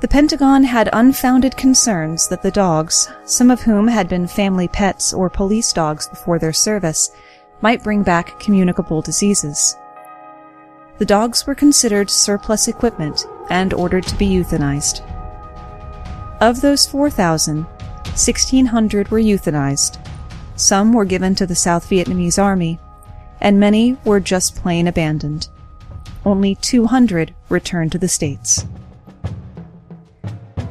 The 0.00 0.08
Pentagon 0.08 0.64
had 0.64 0.90
unfounded 0.92 1.56
concerns 1.56 2.28
that 2.28 2.42
the 2.42 2.50
dogs, 2.50 3.08
some 3.24 3.50
of 3.50 3.62
whom 3.62 3.88
had 3.88 4.08
been 4.08 4.26
family 4.26 4.68
pets 4.68 5.14
or 5.14 5.30
police 5.30 5.72
dogs 5.72 6.06
before 6.06 6.38
their 6.38 6.52
service, 6.52 7.10
might 7.62 7.82
bring 7.82 8.02
back 8.02 8.38
communicable 8.38 9.00
diseases. 9.00 9.76
The 10.98 11.06
dogs 11.06 11.46
were 11.46 11.54
considered 11.54 12.10
surplus 12.10 12.68
equipment 12.68 13.26
and 13.50 13.72
ordered 13.74 14.06
to 14.06 14.16
be 14.16 14.28
euthanized. 14.28 15.02
Of 16.40 16.60
those 16.60 16.86
4,000, 16.86 17.64
1,600 17.64 19.10
were 19.10 19.20
euthanized. 19.20 19.98
Some 20.56 20.92
were 20.92 21.04
given 21.04 21.34
to 21.34 21.46
the 21.46 21.54
South 21.54 21.88
Vietnamese 21.88 22.42
Army, 22.42 22.78
and 23.40 23.60
many 23.60 23.96
were 24.04 24.20
just 24.20 24.56
plain 24.56 24.86
abandoned. 24.86 25.48
Only 26.24 26.54
200 26.56 27.34
returned 27.48 27.92
to 27.92 27.98
the 27.98 28.08
States. 28.08 28.64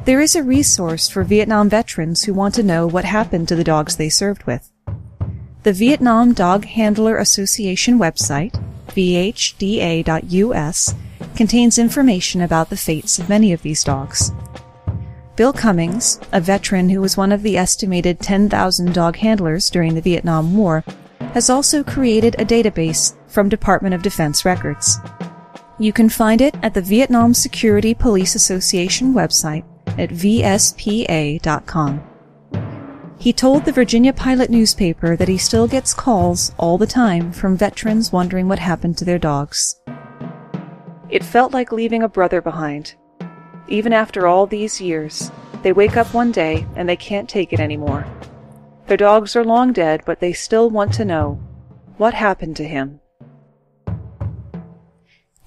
There 0.04 0.20
is 0.20 0.36
a 0.36 0.42
resource 0.42 1.08
for 1.08 1.24
Vietnam 1.24 1.68
veterans 1.68 2.22
who 2.22 2.34
want 2.34 2.54
to 2.54 2.62
know 2.62 2.86
what 2.86 3.04
happened 3.04 3.48
to 3.48 3.56
the 3.56 3.64
dogs 3.64 3.96
they 3.96 4.08
served 4.08 4.44
with. 4.44 4.70
The 5.64 5.72
Vietnam 5.72 6.32
Dog 6.32 6.64
Handler 6.64 7.18
Association 7.18 7.98
website, 7.98 8.54
vhda.us, 8.88 10.04
contains 11.36 11.78
information 11.78 12.40
about 12.40 12.70
the 12.70 12.76
fates 12.76 13.18
of 13.18 13.28
many 13.28 13.52
of 13.52 13.62
these 13.62 13.84
dogs. 13.84 14.32
Bill 15.36 15.52
Cummings, 15.52 16.18
a 16.32 16.40
veteran 16.40 16.88
who 16.88 17.00
was 17.00 17.16
one 17.16 17.30
of 17.30 17.42
the 17.42 17.58
estimated 17.58 18.20
10,000 18.20 18.94
dog 18.94 19.16
handlers 19.16 19.68
during 19.68 19.94
the 19.94 20.00
Vietnam 20.00 20.56
War, 20.56 20.82
has 21.34 21.50
also 21.50 21.84
created 21.84 22.34
a 22.38 22.44
database 22.44 23.14
from 23.28 23.50
Department 23.50 23.94
of 23.94 24.02
Defense 24.02 24.46
records. 24.46 24.98
You 25.78 25.92
can 25.92 26.08
find 26.08 26.40
it 26.40 26.56
at 26.62 26.72
the 26.72 26.80
Vietnam 26.80 27.34
Security 27.34 27.92
Police 27.92 28.34
Association 28.34 29.12
website 29.12 29.64
at 29.98 30.08
vspa.com. 30.08 32.02
He 33.18 33.32
told 33.32 33.64
the 33.64 33.72
Virginia 33.72 34.12
Pilot 34.12 34.48
newspaper 34.48 35.16
that 35.16 35.28
he 35.28 35.36
still 35.36 35.66
gets 35.66 35.92
calls 35.92 36.52
all 36.58 36.78
the 36.78 36.86
time 36.86 37.32
from 37.32 37.56
veterans 37.56 38.12
wondering 38.12 38.48
what 38.48 38.58
happened 38.58 38.96
to 38.98 39.04
their 39.04 39.18
dogs. 39.18 39.80
It 41.08 41.24
felt 41.24 41.52
like 41.52 41.72
leaving 41.72 42.02
a 42.02 42.08
brother 42.08 42.40
behind. 42.40 42.94
Even 43.68 43.92
after 43.92 44.26
all 44.26 44.46
these 44.46 44.80
years, 44.80 45.30
they 45.62 45.72
wake 45.72 45.96
up 45.96 46.12
one 46.12 46.32
day 46.32 46.66
and 46.74 46.88
they 46.88 46.96
can't 46.96 47.28
take 47.28 47.52
it 47.52 47.60
anymore. 47.60 48.06
Their 48.86 48.96
dogs 48.96 49.34
are 49.36 49.44
long 49.44 49.72
dead, 49.72 50.02
but 50.06 50.20
they 50.20 50.32
still 50.32 50.70
want 50.70 50.92
to 50.94 51.04
know 51.04 51.40
what 51.96 52.14
happened 52.14 52.56
to 52.56 52.68
him. 52.68 53.00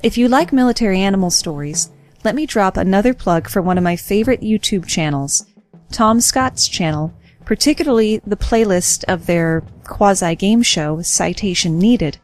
If 0.02 0.18
you 0.18 0.28
like 0.28 0.54
military 0.54 1.02
animal 1.02 1.30
stories, 1.30 1.92
let 2.24 2.36
me 2.36 2.46
drop 2.46 2.78
another 2.78 3.14
plug 3.14 3.50
for 3.50 3.62
one 3.62 3.78
of 3.78 3.84
my 3.84 3.96
favorite 3.96 4.42
YouTube 4.42 4.86
channels, 4.86 5.46
Tom 5.92 6.22
Scott's 6.22 6.68
channel, 6.68 7.14
particularly 7.46 8.22
the 8.26 8.38
playlist 8.38 9.04
of 9.06 9.26
their 9.26 9.64
quasi 9.86 10.36
game 10.36 10.62
show, 10.62 11.02
Citation 11.02 11.80
Needed. 11.80 12.18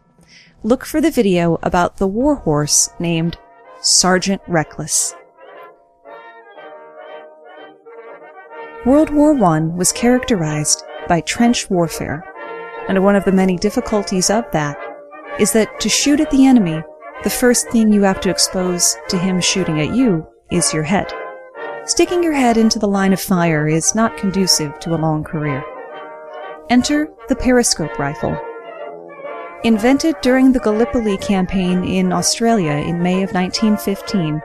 Look 0.66 0.84
for 0.84 1.00
the 1.00 1.12
video 1.12 1.60
about 1.62 1.98
the 1.98 2.08
war 2.08 2.38
horse 2.38 2.90
named 2.98 3.38
Sergeant 3.82 4.42
Reckless. 4.48 5.14
World 8.84 9.12
War 9.12 9.38
I 9.44 9.60
was 9.60 9.92
characterized 9.92 10.84
by 11.08 11.22
trench 11.22 11.70
warfare, 11.70 12.24
and 12.90 13.04
one 13.04 13.16
of 13.16 13.26
the 13.26 13.32
many 13.32 13.58
difficulties 13.58 14.32
of 14.32 14.50
that 14.54 14.76
is 15.40 15.54
that 15.54 15.80
to 15.82 15.88
shoot 15.88 16.20
at 16.20 16.32
the 16.32 16.48
enemy, 16.48 16.82
the 17.24 17.30
first 17.30 17.70
thing 17.70 17.94
you 17.94 18.02
have 18.02 18.20
to 18.22 18.32
expose 18.32 18.98
to 19.10 19.20
him 19.20 19.40
shooting 19.40 19.80
at 19.80 19.96
you 19.96 20.26
is 20.50 20.74
your 20.74 20.82
head. 20.82 21.14
Sticking 21.86 22.24
your 22.24 22.34
head 22.34 22.58
into 22.58 22.80
the 22.80 22.88
line 22.88 23.14
of 23.14 23.22
fire 23.22 23.68
is 23.68 23.94
not 23.94 24.18
conducive 24.18 24.80
to 24.80 24.96
a 24.96 24.98
long 24.98 25.24
career. 25.24 25.64
Enter 26.72 27.14
the 27.30 27.36
periscope 27.36 28.00
rifle. 28.00 28.36
Invented 29.66 30.16
during 30.22 30.52
the 30.52 30.60
Gallipoli 30.60 31.18
campaign 31.18 31.84
in 31.84 32.14
Australia 32.14 32.74
in 32.74 33.02
May 33.02 33.24
of 33.24 33.34
1915, 33.34 34.40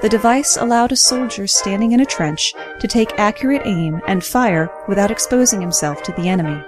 the 0.00 0.08
device 0.08 0.56
allowed 0.56 0.92
a 0.92 0.96
soldier 0.96 1.46
standing 1.46 1.92
in 1.92 2.00
a 2.00 2.06
trench 2.06 2.54
to 2.80 2.88
take 2.88 3.18
accurate 3.18 3.66
aim 3.66 4.00
and 4.06 4.24
fire 4.24 4.70
without 4.88 5.10
exposing 5.10 5.60
himself 5.60 6.02
to 6.04 6.12
the 6.12 6.26
enemy. 6.26 6.58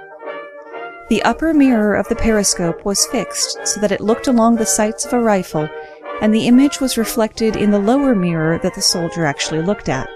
The 1.08 1.22
upper 1.22 1.54
mirror 1.54 1.94
of 1.94 2.06
the 2.10 2.14
periscope 2.14 2.84
was 2.84 3.06
fixed 3.06 3.66
so 3.66 3.80
that 3.80 3.90
it 3.90 4.02
looked 4.02 4.26
along 4.26 4.56
the 4.56 4.66
sights 4.66 5.06
of 5.06 5.14
a 5.14 5.18
rifle 5.18 5.66
and 6.20 6.34
the 6.34 6.46
image 6.46 6.82
was 6.82 6.98
reflected 6.98 7.56
in 7.56 7.70
the 7.70 7.78
lower 7.78 8.14
mirror 8.14 8.58
that 8.58 8.74
the 8.74 8.82
soldier 8.82 9.24
actually 9.24 9.62
looked 9.62 9.88
at. 9.88 10.10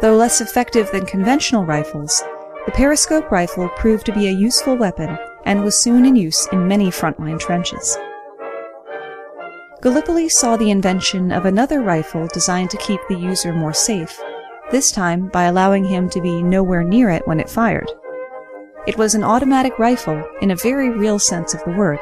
Though 0.00 0.14
less 0.14 0.40
effective 0.40 0.92
than 0.92 1.06
conventional 1.06 1.64
rifles, 1.64 2.22
the 2.66 2.72
periscope 2.72 3.32
rifle 3.32 3.68
proved 3.70 4.06
to 4.06 4.14
be 4.14 4.28
a 4.28 4.32
useful 4.32 4.76
weapon 4.76 5.18
and 5.44 5.62
was 5.62 5.80
soon 5.80 6.04
in 6.04 6.16
use 6.16 6.46
in 6.52 6.68
many 6.68 6.90
frontline 6.90 7.38
trenches. 7.38 7.96
Gallipoli 9.82 10.28
saw 10.28 10.56
the 10.56 10.70
invention 10.70 11.30
of 11.30 11.44
another 11.44 11.82
rifle 11.82 12.26
designed 12.28 12.70
to 12.70 12.78
keep 12.78 13.00
the 13.08 13.18
user 13.18 13.52
more 13.52 13.74
safe, 13.74 14.18
this 14.70 14.90
time 14.90 15.28
by 15.28 15.44
allowing 15.44 15.84
him 15.84 16.08
to 16.08 16.20
be 16.20 16.42
nowhere 16.42 16.82
near 16.82 17.10
it 17.10 17.26
when 17.28 17.38
it 17.38 17.50
fired. 17.50 17.90
It 18.86 18.96
was 18.96 19.14
an 19.14 19.24
automatic 19.24 19.78
rifle 19.78 20.26
in 20.40 20.50
a 20.50 20.56
very 20.56 20.90
real 20.90 21.18
sense 21.18 21.52
of 21.52 21.62
the 21.64 21.72
word. 21.72 21.98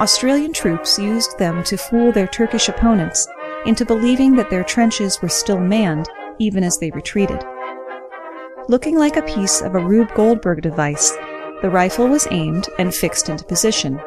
Australian 0.00 0.52
troops 0.52 0.96
used 0.96 1.36
them 1.38 1.64
to 1.64 1.76
fool 1.76 2.12
their 2.12 2.28
Turkish 2.28 2.68
opponents 2.68 3.26
into 3.66 3.84
believing 3.84 4.36
that 4.36 4.48
their 4.48 4.62
trenches 4.62 5.20
were 5.20 5.28
still 5.28 5.58
manned 5.58 6.08
even 6.38 6.62
as 6.62 6.78
they 6.78 6.92
retreated. 6.92 7.44
Looking 8.68 8.96
like 8.96 9.16
a 9.16 9.22
piece 9.22 9.60
of 9.60 9.74
a 9.74 9.84
Rube 9.84 10.14
Goldberg 10.14 10.62
device, 10.62 11.16
the 11.62 11.70
rifle 11.70 12.08
was 12.08 12.28
aimed 12.30 12.68
and 12.78 12.94
fixed 12.94 13.28
into 13.28 13.44
position. 13.44 14.00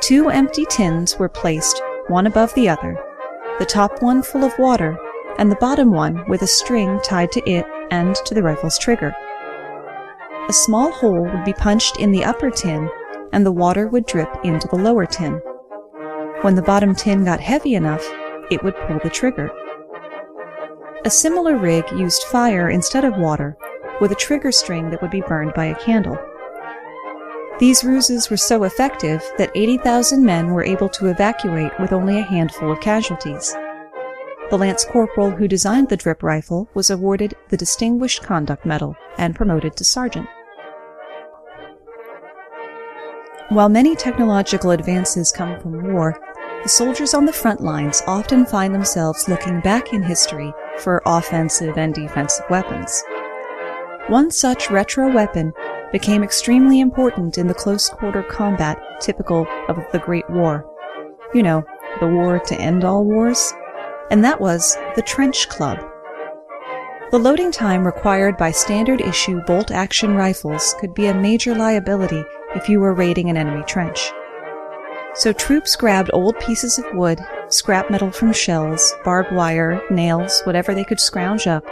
Two 0.00 0.28
empty 0.30 0.64
tins 0.66 1.18
were 1.18 1.28
placed, 1.28 1.82
one 2.08 2.26
above 2.26 2.54
the 2.54 2.68
other, 2.68 2.98
the 3.58 3.66
top 3.66 4.02
one 4.02 4.22
full 4.22 4.44
of 4.44 4.58
water, 4.58 4.98
and 5.38 5.50
the 5.50 5.56
bottom 5.56 5.92
one 5.92 6.28
with 6.28 6.42
a 6.42 6.46
string 6.46 7.00
tied 7.02 7.30
to 7.32 7.50
it 7.50 7.64
and 7.90 8.16
to 8.26 8.34
the 8.34 8.42
rifle's 8.42 8.78
trigger. 8.78 9.14
A 10.48 10.52
small 10.52 10.90
hole 10.90 11.22
would 11.22 11.44
be 11.44 11.52
punched 11.52 11.98
in 11.98 12.10
the 12.10 12.24
upper 12.24 12.50
tin 12.50 12.88
and 13.32 13.44
the 13.44 13.52
water 13.52 13.86
would 13.88 14.06
drip 14.06 14.28
into 14.44 14.66
the 14.68 14.76
lower 14.76 15.06
tin. 15.06 15.34
When 16.42 16.54
the 16.54 16.62
bottom 16.62 16.94
tin 16.94 17.24
got 17.24 17.40
heavy 17.40 17.74
enough, 17.74 18.04
it 18.50 18.62
would 18.62 18.76
pull 18.86 18.98
the 19.02 19.10
trigger. 19.10 19.50
A 21.04 21.10
similar 21.10 21.56
rig 21.56 21.84
used 21.92 22.22
fire 22.24 22.70
instead 22.70 23.04
of 23.04 23.16
water, 23.18 23.56
with 24.00 24.12
a 24.12 24.16
trigger 24.16 24.52
string 24.52 24.90
that 24.90 25.02
would 25.02 25.10
be 25.10 25.20
burned 25.20 25.54
by 25.54 25.66
a 25.66 25.74
candle. 25.74 26.18
These 27.58 27.82
ruses 27.82 28.30
were 28.30 28.36
so 28.36 28.62
effective 28.62 29.22
that 29.36 29.50
80,000 29.54 30.24
men 30.24 30.52
were 30.52 30.64
able 30.64 30.88
to 30.90 31.06
evacuate 31.06 31.72
with 31.80 31.92
only 31.92 32.18
a 32.18 32.22
handful 32.22 32.70
of 32.70 32.80
casualties. 32.80 33.52
The 34.50 34.56
lance 34.56 34.84
corporal 34.84 35.30
who 35.30 35.48
designed 35.48 35.88
the 35.88 35.96
drip 35.96 36.22
rifle 36.22 36.68
was 36.72 36.88
awarded 36.88 37.34
the 37.48 37.56
Distinguished 37.56 38.22
Conduct 38.22 38.64
Medal 38.64 38.96
and 39.18 39.34
promoted 39.34 39.76
to 39.76 39.84
sergeant. 39.84 40.28
While 43.48 43.68
many 43.68 43.96
technological 43.96 44.70
advances 44.70 45.32
come 45.32 45.58
from 45.58 45.92
war, 45.92 46.18
the 46.62 46.68
soldiers 46.68 47.14
on 47.14 47.24
the 47.24 47.32
front 47.32 47.60
lines 47.60 48.02
often 48.06 48.46
find 48.46 48.74
themselves 48.74 49.28
looking 49.28 49.60
back 49.60 49.92
in 49.92 50.02
history 50.02 50.52
for 50.78 51.02
offensive 51.06 51.76
and 51.76 51.92
defensive 51.92 52.44
weapons. 52.50 53.02
One 54.08 54.30
such 54.30 54.70
retro 54.70 55.12
weapon 55.12 55.52
became 55.92 56.24
extremely 56.24 56.80
important 56.80 57.36
in 57.36 57.46
the 57.46 57.52
close 57.52 57.90
quarter 57.90 58.22
combat 58.22 58.80
typical 59.02 59.46
of 59.68 59.76
the 59.92 59.98
Great 59.98 60.28
War. 60.30 60.64
You 61.34 61.42
know, 61.42 61.62
the 62.00 62.06
war 62.06 62.38
to 62.38 62.58
end 62.58 62.84
all 62.84 63.04
wars? 63.04 63.52
And 64.10 64.24
that 64.24 64.40
was 64.40 64.78
the 64.96 65.02
trench 65.02 65.50
club. 65.50 65.78
The 67.10 67.18
loading 67.18 67.52
time 67.52 67.84
required 67.84 68.38
by 68.38 68.50
standard 68.50 69.02
issue 69.02 69.42
bolt 69.42 69.70
action 69.70 70.14
rifles 70.14 70.74
could 70.80 70.94
be 70.94 71.08
a 71.08 71.14
major 71.14 71.54
liability 71.54 72.24
if 72.54 72.66
you 72.66 72.80
were 72.80 72.94
raiding 72.94 73.28
an 73.28 73.36
enemy 73.36 73.62
trench. 73.64 74.10
So 75.12 75.34
troops 75.34 75.76
grabbed 75.76 76.10
old 76.14 76.40
pieces 76.40 76.78
of 76.78 76.86
wood, 76.94 77.20
scrap 77.48 77.90
metal 77.90 78.10
from 78.10 78.32
shells, 78.32 78.94
barbed 79.04 79.32
wire, 79.32 79.82
nails, 79.90 80.40
whatever 80.44 80.74
they 80.74 80.84
could 80.84 81.00
scrounge 81.00 81.46
up, 81.46 81.66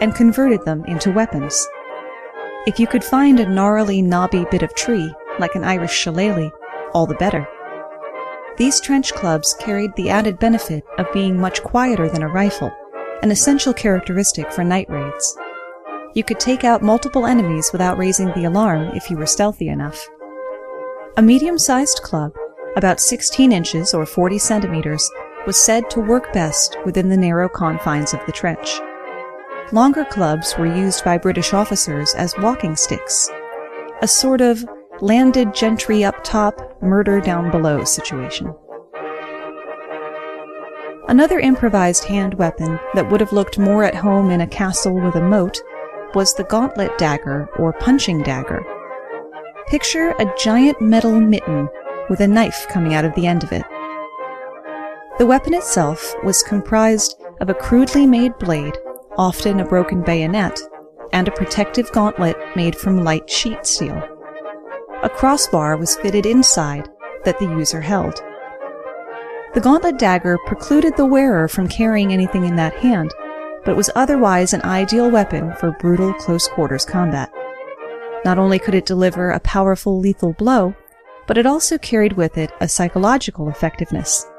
and 0.00 0.14
converted 0.14 0.64
them 0.64 0.84
into 0.84 1.10
weapons. 1.10 1.66
If 2.66 2.78
you 2.78 2.86
could 2.86 3.02
find 3.02 3.40
a 3.40 3.48
gnarly, 3.48 4.02
knobby 4.02 4.44
bit 4.50 4.62
of 4.62 4.74
tree, 4.74 5.14
like 5.38 5.54
an 5.54 5.64
Irish 5.64 5.94
shillelagh, 5.94 6.50
all 6.92 7.06
the 7.06 7.14
better. 7.14 7.48
These 8.58 8.82
trench 8.82 9.14
clubs 9.14 9.54
carried 9.58 9.96
the 9.96 10.10
added 10.10 10.38
benefit 10.38 10.84
of 10.98 11.10
being 11.14 11.40
much 11.40 11.62
quieter 11.62 12.10
than 12.10 12.22
a 12.22 12.28
rifle, 12.28 12.70
an 13.22 13.30
essential 13.30 13.72
characteristic 13.72 14.52
for 14.52 14.62
night 14.62 14.90
raids. 14.90 15.38
You 16.14 16.22
could 16.22 16.38
take 16.38 16.62
out 16.62 16.82
multiple 16.82 17.24
enemies 17.24 17.70
without 17.72 17.96
raising 17.96 18.26
the 18.34 18.44
alarm 18.44 18.94
if 18.94 19.08
you 19.08 19.16
were 19.16 19.24
stealthy 19.24 19.68
enough. 19.68 20.06
A 21.16 21.22
medium-sized 21.22 22.02
club, 22.02 22.34
about 22.76 23.00
16 23.00 23.52
inches 23.52 23.94
or 23.94 24.04
40 24.04 24.36
centimeters, 24.36 25.10
was 25.46 25.56
said 25.56 25.88
to 25.88 26.00
work 26.00 26.30
best 26.34 26.76
within 26.84 27.08
the 27.08 27.16
narrow 27.16 27.48
confines 27.48 28.12
of 28.12 28.20
the 28.26 28.32
trench. 28.32 28.80
Longer 29.72 30.04
clubs 30.04 30.56
were 30.58 30.66
used 30.66 31.04
by 31.04 31.16
British 31.16 31.52
officers 31.52 32.12
as 32.14 32.34
walking 32.38 32.74
sticks, 32.74 33.30
a 34.02 34.08
sort 34.08 34.40
of 34.40 34.64
landed 35.00 35.54
gentry 35.54 36.02
up 36.02 36.24
top, 36.24 36.82
murder 36.82 37.20
down 37.20 37.52
below 37.52 37.84
situation. 37.84 38.52
Another 41.06 41.38
improvised 41.38 42.02
hand 42.02 42.34
weapon 42.34 42.80
that 42.94 43.08
would 43.12 43.20
have 43.20 43.32
looked 43.32 43.60
more 43.60 43.84
at 43.84 43.94
home 43.94 44.30
in 44.30 44.40
a 44.40 44.46
castle 44.46 44.94
with 44.94 45.14
a 45.14 45.20
moat 45.20 45.60
was 46.14 46.34
the 46.34 46.44
gauntlet 46.44 46.98
dagger 46.98 47.48
or 47.56 47.72
punching 47.72 48.24
dagger. 48.24 48.64
Picture 49.68 50.16
a 50.18 50.34
giant 50.36 50.80
metal 50.80 51.20
mitten 51.20 51.68
with 52.08 52.18
a 52.18 52.26
knife 52.26 52.66
coming 52.70 52.94
out 52.94 53.04
of 53.04 53.14
the 53.14 53.28
end 53.28 53.44
of 53.44 53.52
it. 53.52 53.62
The 55.18 55.26
weapon 55.26 55.54
itself 55.54 56.12
was 56.24 56.42
comprised 56.42 57.22
of 57.40 57.50
a 57.50 57.54
crudely 57.54 58.04
made 58.04 58.36
blade, 58.38 58.76
often 59.18 59.60
a 59.60 59.64
broken 59.64 60.02
bayonet, 60.02 60.60
and 61.12 61.28
a 61.28 61.32
protective 61.32 61.90
gauntlet 61.92 62.36
made 62.56 62.76
from 62.76 63.04
light 63.04 63.28
sheet 63.28 63.66
steel. 63.66 64.02
A 65.02 65.08
crossbar 65.08 65.76
was 65.76 65.96
fitted 65.96 66.26
inside 66.26 66.88
that 67.24 67.38
the 67.38 67.46
user 67.46 67.80
held. 67.80 68.22
The 69.54 69.60
gauntlet 69.60 69.98
dagger 69.98 70.38
precluded 70.46 70.96
the 70.96 71.06
wearer 71.06 71.48
from 71.48 71.68
carrying 71.68 72.12
anything 72.12 72.44
in 72.44 72.56
that 72.56 72.74
hand, 72.74 73.12
but 73.64 73.76
was 73.76 73.90
otherwise 73.94 74.52
an 74.52 74.62
ideal 74.62 75.10
weapon 75.10 75.52
for 75.56 75.72
brutal 75.80 76.12
close 76.14 76.46
quarters 76.46 76.84
combat. 76.84 77.32
Not 78.24 78.38
only 78.38 78.58
could 78.58 78.74
it 78.74 78.86
deliver 78.86 79.30
a 79.30 79.40
powerful 79.40 79.98
lethal 79.98 80.34
blow, 80.34 80.74
but 81.26 81.38
it 81.38 81.46
also 81.46 81.78
carried 81.78 82.12
with 82.12 82.38
it 82.38 82.52
a 82.60 82.68
psychological 82.68 83.48
effectiveness. 83.48 84.29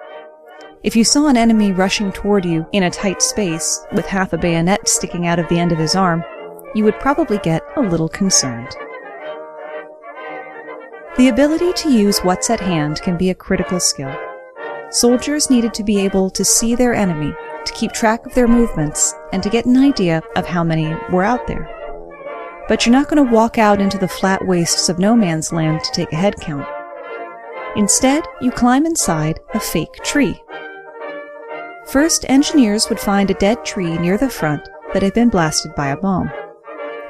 If 0.84 0.96
you 0.96 1.04
saw 1.04 1.28
an 1.28 1.38
enemy 1.38 1.74
rushing 1.74 2.12
toward 2.12 2.44
you 2.44 2.66
in 2.72 2.82
a 2.82 2.90
tight 2.90 3.22
space 3.22 3.86
with 3.92 4.08
half 4.08 4.34
a 4.34 4.38
bayonet 4.38 4.88
sticking 4.88 5.28
out 5.28 5.38
of 5.38 5.48
the 5.48 5.60
end 5.60 5.72
of 5.72 5.78
his 5.78 5.96
arm, 5.96 6.24
you 6.74 6.84
would 6.84 7.00
probably 7.00 7.38
get 7.38 7.62
a 7.78 7.82
little 7.82 8.10
concerned. 8.10 8.76
The 11.18 11.28
ability 11.28 11.72
to 11.74 11.92
use 11.92 12.22
what's 12.22 12.50
at 12.50 12.60
hand 12.60 13.00
can 13.04 13.16
be 13.16 13.30
a 13.30 13.36
critical 13.36 13.80
skill. 13.80 14.12
Soldiers 14.90 15.52
needed 15.52 15.72
to 15.76 15.84
be 15.84 16.00
able 16.00 16.32
to 16.32 16.44
see 16.44 16.74
their 16.74 16.96
enemy, 16.96 17.32
to 17.64 17.74
keep 17.74 17.92
track 17.92 18.26
of 18.26 18.34
their 18.34 18.48
movements, 18.48 19.14
and 19.34 19.44
to 19.44 19.52
get 19.52 19.66
an 19.66 19.78
idea 19.78 20.24
of 20.36 20.48
how 20.48 20.64
many 20.64 20.96
were 21.12 21.24
out 21.24 21.46
there. 21.46 21.70
But 22.68 22.88
you're 22.88 22.94
not 22.94 23.08
going 23.08 23.24
to 23.24 23.32
walk 23.32 23.60
out 23.60 23.80
into 23.80 24.00
the 24.00 24.08
flat 24.08 24.48
wastes 24.48 24.90
of 24.90 24.98
no 24.98 25.16
man's 25.16 25.54
land 25.54 25.84
to 25.84 25.92
take 25.92 26.12
a 26.12 26.16
head 26.16 26.38
count. 26.38 26.68
Instead, 27.76 28.24
you 28.42 28.50
climb 28.50 28.88
inside 28.88 29.40
a 29.54 29.60
fake 29.60 29.94
tree. 30.04 30.42
First, 31.92 32.24
engineers 32.30 32.88
would 32.88 33.02
find 33.02 33.30
a 33.30 33.34
dead 33.34 33.66
tree 33.66 33.98
near 33.98 34.18
the 34.18 34.30
front 34.30 34.70
that 34.94 35.04
had 35.04 35.14
been 35.14 35.28
blasted 35.28 35.76
by 35.76 35.90
a 35.90 35.98
bomb. 35.98 36.32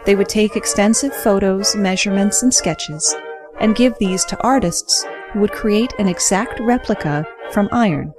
They 0.06 0.16
would 0.16 0.28
take 0.28 0.56
extensive 0.56 1.14
photos, 1.14 1.76
measurements, 1.76 2.42
and 2.42 2.52
sketches, 2.52 3.16
and 3.60 3.76
give 3.76 3.96
these 4.00 4.26
to 4.26 4.42
artists 4.42 5.06
who 5.32 5.40
would 5.42 5.52
create 5.52 5.94
an 6.00 6.08
exact 6.08 6.60
replica 6.62 7.28
from 7.52 7.70
iron. 7.72 8.12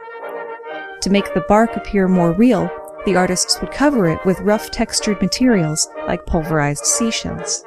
To 1.01 1.11
make 1.11 1.35
the 1.35 1.45
bark 1.49 1.75
appear 1.75 2.07
more 2.07 2.31
real, 2.31 2.71
the 3.07 3.17
artists 3.17 3.61
would 3.61 3.73
cover 3.73 4.07
it 4.07 4.25
with 4.25 4.39
rough 4.43 4.71
textured 4.71 5.21
materials 5.21 5.89
like 6.07 6.27
pulverized 6.27 6.87
seashells. 6.87 7.65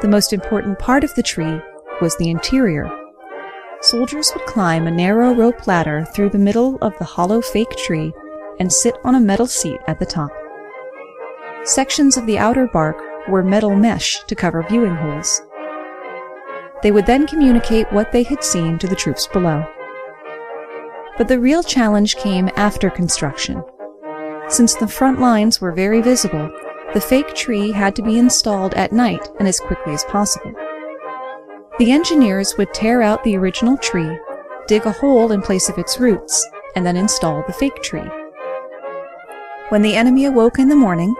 The 0.00 0.08
most 0.08 0.32
important 0.32 0.80
part 0.80 1.04
of 1.04 1.14
the 1.14 1.22
tree 1.22 1.60
was 2.00 2.16
the 2.16 2.30
interior. 2.30 2.90
Soldiers 3.82 4.30
would 4.34 4.44
climb 4.44 4.86
a 4.86 4.90
narrow 4.90 5.34
rope 5.34 5.66
ladder 5.66 6.04
through 6.04 6.28
the 6.30 6.38
middle 6.38 6.76
of 6.82 6.96
the 6.98 7.04
hollow 7.04 7.40
fake 7.40 7.74
tree 7.78 8.12
and 8.58 8.70
sit 8.70 8.94
on 9.04 9.14
a 9.14 9.20
metal 9.20 9.46
seat 9.46 9.80
at 9.86 9.98
the 9.98 10.04
top. 10.04 10.30
Sections 11.64 12.18
of 12.18 12.26
the 12.26 12.36
outer 12.36 12.66
bark 12.66 13.02
were 13.26 13.42
metal 13.42 13.74
mesh 13.74 14.22
to 14.24 14.34
cover 14.34 14.62
viewing 14.68 14.94
holes. 14.94 15.40
They 16.82 16.90
would 16.90 17.06
then 17.06 17.26
communicate 17.26 17.90
what 17.90 18.12
they 18.12 18.22
had 18.22 18.44
seen 18.44 18.78
to 18.80 18.86
the 18.86 18.96
troops 18.96 19.26
below. 19.26 19.66
But 21.16 21.28
the 21.28 21.40
real 21.40 21.62
challenge 21.62 22.16
came 22.16 22.50
after 22.56 22.90
construction. 22.90 23.64
Since 24.48 24.74
the 24.74 24.88
front 24.88 25.20
lines 25.20 25.58
were 25.60 25.72
very 25.72 26.02
visible, 26.02 26.50
the 26.92 27.00
fake 27.00 27.34
tree 27.34 27.70
had 27.70 27.96
to 27.96 28.02
be 28.02 28.18
installed 28.18 28.74
at 28.74 28.92
night 28.92 29.26
and 29.38 29.48
as 29.48 29.58
quickly 29.58 29.94
as 29.94 30.04
possible. 30.04 30.52
The 31.80 31.92
engineers 31.92 32.58
would 32.58 32.74
tear 32.74 33.00
out 33.00 33.24
the 33.24 33.38
original 33.38 33.78
tree, 33.78 34.18
dig 34.66 34.84
a 34.84 34.92
hole 34.92 35.32
in 35.32 35.40
place 35.40 35.70
of 35.70 35.78
its 35.78 35.98
roots, 35.98 36.46
and 36.76 36.84
then 36.84 36.94
install 36.94 37.42
the 37.46 37.54
fake 37.54 37.82
tree. 37.82 38.06
When 39.70 39.80
the 39.80 39.96
enemy 39.96 40.26
awoke 40.26 40.58
in 40.58 40.68
the 40.68 40.76
morning, 40.76 41.16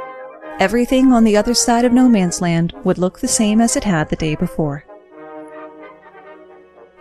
everything 0.59 1.15
on 1.15 1.25
the 1.25 1.35
other 1.35 1.55
side 1.55 1.87
of 1.87 1.95
no 1.95 2.11
man's 2.11 2.43
land 2.43 2.75
would 2.85 2.99
look 2.99 3.21
the 3.21 3.27
same 3.27 3.63
as 3.63 3.75
it 3.75 3.85
had 3.85 4.11
the 4.11 4.17
day 4.17 4.35
before. 4.35 4.85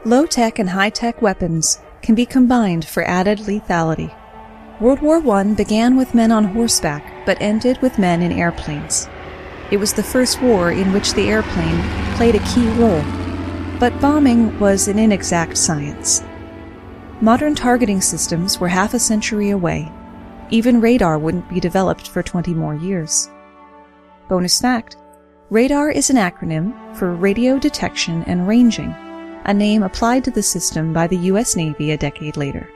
Low-tech 0.06 0.58
and 0.58 0.70
high-tech 0.70 1.22
weapons 1.22 1.82
can 2.02 2.16
be 2.16 2.26
combined 2.26 2.86
for 2.86 3.04
added 3.04 3.40
lethality. 3.40 4.16
World 4.80 5.02
War 5.02 5.18
I 5.36 5.44
began 5.54 5.98
with 5.98 6.16
men 6.16 6.32
on 6.32 6.46
horseback, 6.46 7.26
but 7.26 7.42
ended 7.42 7.78
with 7.82 8.00
men 8.00 8.22
in 8.22 8.32
airplanes. 8.32 9.10
It 9.70 9.82
was 9.82 9.92
the 9.92 10.02
first 10.02 10.42
war 10.42 10.72
in 10.72 10.94
which 10.94 11.14
the 11.14 11.28
airplane 11.28 11.84
played 12.16 12.36
a 12.36 12.54
key 12.54 12.66
role, 12.70 13.04
but 13.80 13.98
bombing 14.02 14.58
was 14.60 14.88
an 14.88 15.00
inexact 15.00 15.58
science. 15.58 16.22
Modern 17.22 17.56
targeting 17.56 18.02
systems 18.02 18.60
were 18.60 18.68
half 18.68 18.94
a 18.94 19.00
century 19.00 19.52
away. 19.52 19.92
Even 20.50 20.82
radar 20.82 21.18
wouldn't 21.18 21.50
be 21.50 21.60
developed 21.60 22.10
for 22.10 22.22
20 22.22 22.54
more 22.54 22.76
years. 22.76 23.30
Bonus 24.28 24.60
fact 24.60 24.98
radar 25.50 25.90
is 25.90 26.10
an 26.10 26.18
acronym 26.18 26.74
for 26.96 27.16
radio 27.16 27.58
detection 27.58 28.24
and 28.24 28.48
ranging 28.48 28.94
a 29.46 29.54
name 29.54 29.84
applied 29.84 30.24
to 30.24 30.32
the 30.32 30.44
system 30.44 30.94
by 30.94 31.08
the 31.08 31.18
U.S. 31.18 31.56
Navy 31.56 31.92
a 31.92 31.98
decade 31.98 32.38
later. 32.38 32.70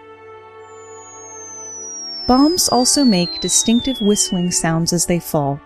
Bombs 2.25 2.69
also 2.69 3.03
make 3.03 3.41
distinctive 3.41 3.99
whistling 3.99 4.49
sounds 4.49 4.93
as 4.93 5.05
they 5.05 5.19
fall, 5.19 5.59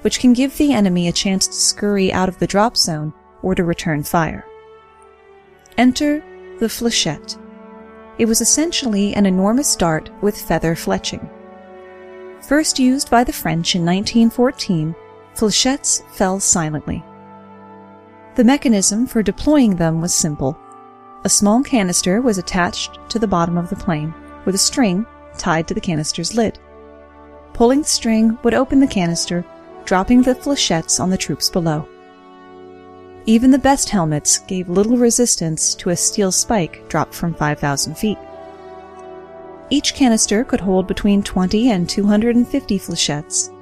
which 0.00 0.18
can 0.18 0.32
give 0.32 0.56
the 0.56 0.72
enemy 0.72 1.08
a 1.08 1.12
chance 1.12 1.46
to 1.46 1.52
scurry 1.52 2.12
out 2.12 2.28
of 2.28 2.38
the 2.38 2.46
drop 2.46 2.76
zone 2.76 3.12
or 3.42 3.54
to 3.54 3.62
return 3.62 4.02
fire. 4.02 4.47
Enter 5.78 6.24
the 6.58 6.66
flechette. 6.66 7.38
It 8.18 8.26
was 8.26 8.40
essentially 8.40 9.14
an 9.14 9.26
enormous 9.26 9.76
dart 9.76 10.10
with 10.20 10.36
feather 10.36 10.74
fletching. 10.74 11.30
First 12.42 12.80
used 12.80 13.10
by 13.10 13.22
the 13.22 13.32
French 13.32 13.76
in 13.76 13.86
1914, 13.86 14.92
flechettes 15.34 16.02
fell 16.10 16.40
silently. 16.40 17.04
The 18.34 18.42
mechanism 18.42 19.06
for 19.06 19.22
deploying 19.22 19.76
them 19.76 20.00
was 20.00 20.12
simple. 20.12 20.58
A 21.22 21.28
small 21.28 21.62
canister 21.62 22.20
was 22.20 22.38
attached 22.38 22.98
to 23.10 23.20
the 23.20 23.28
bottom 23.28 23.56
of 23.56 23.70
the 23.70 23.76
plane, 23.76 24.12
with 24.46 24.56
a 24.56 24.58
string 24.58 25.06
tied 25.36 25.68
to 25.68 25.74
the 25.74 25.80
canister's 25.80 26.34
lid. 26.34 26.58
Pulling 27.52 27.82
the 27.82 27.88
string 27.88 28.36
would 28.42 28.54
open 28.54 28.80
the 28.80 28.86
canister, 28.88 29.44
dropping 29.84 30.22
the 30.22 30.34
flechettes 30.34 30.98
on 30.98 31.10
the 31.10 31.16
troops 31.16 31.48
below. 31.48 31.88
Even 33.28 33.50
the 33.50 33.58
best 33.58 33.90
helmets 33.90 34.38
gave 34.38 34.70
little 34.70 34.96
resistance 34.96 35.74
to 35.74 35.90
a 35.90 35.96
steel 35.96 36.32
spike 36.32 36.88
dropped 36.88 37.12
from 37.12 37.34
5,000 37.34 37.94
feet. 37.94 38.16
Each 39.68 39.92
canister 39.92 40.44
could 40.44 40.60
hold 40.60 40.86
between 40.86 41.22
20 41.22 41.70
and 41.70 41.86
250 41.86 42.78
flechettes. 42.78 43.52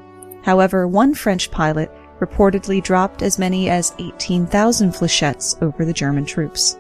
However, 0.44 0.86
one 0.86 1.14
French 1.14 1.50
pilot 1.50 1.90
reportedly 2.20 2.80
dropped 2.80 3.22
as 3.22 3.40
many 3.40 3.68
as 3.68 3.92
18,000 3.98 4.92
flechettes 4.92 5.60
over 5.60 5.84
the 5.84 5.92
German 5.92 6.24
troops. 6.24 6.78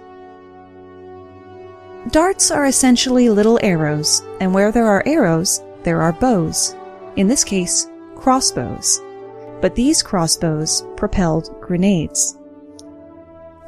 Darts 2.12 2.52
are 2.52 2.66
essentially 2.66 3.28
little 3.28 3.58
arrows, 3.64 4.22
and 4.40 4.54
where 4.54 4.70
there 4.70 4.86
are 4.86 5.02
arrows, 5.06 5.60
there 5.82 6.00
are 6.00 6.12
bows. 6.12 6.76
In 7.16 7.26
this 7.26 7.42
case, 7.42 7.90
crossbows. 8.14 9.02
But 9.60 9.74
these 9.74 10.04
crossbows 10.04 10.84
propelled 10.96 11.50
grenades. 11.60 12.38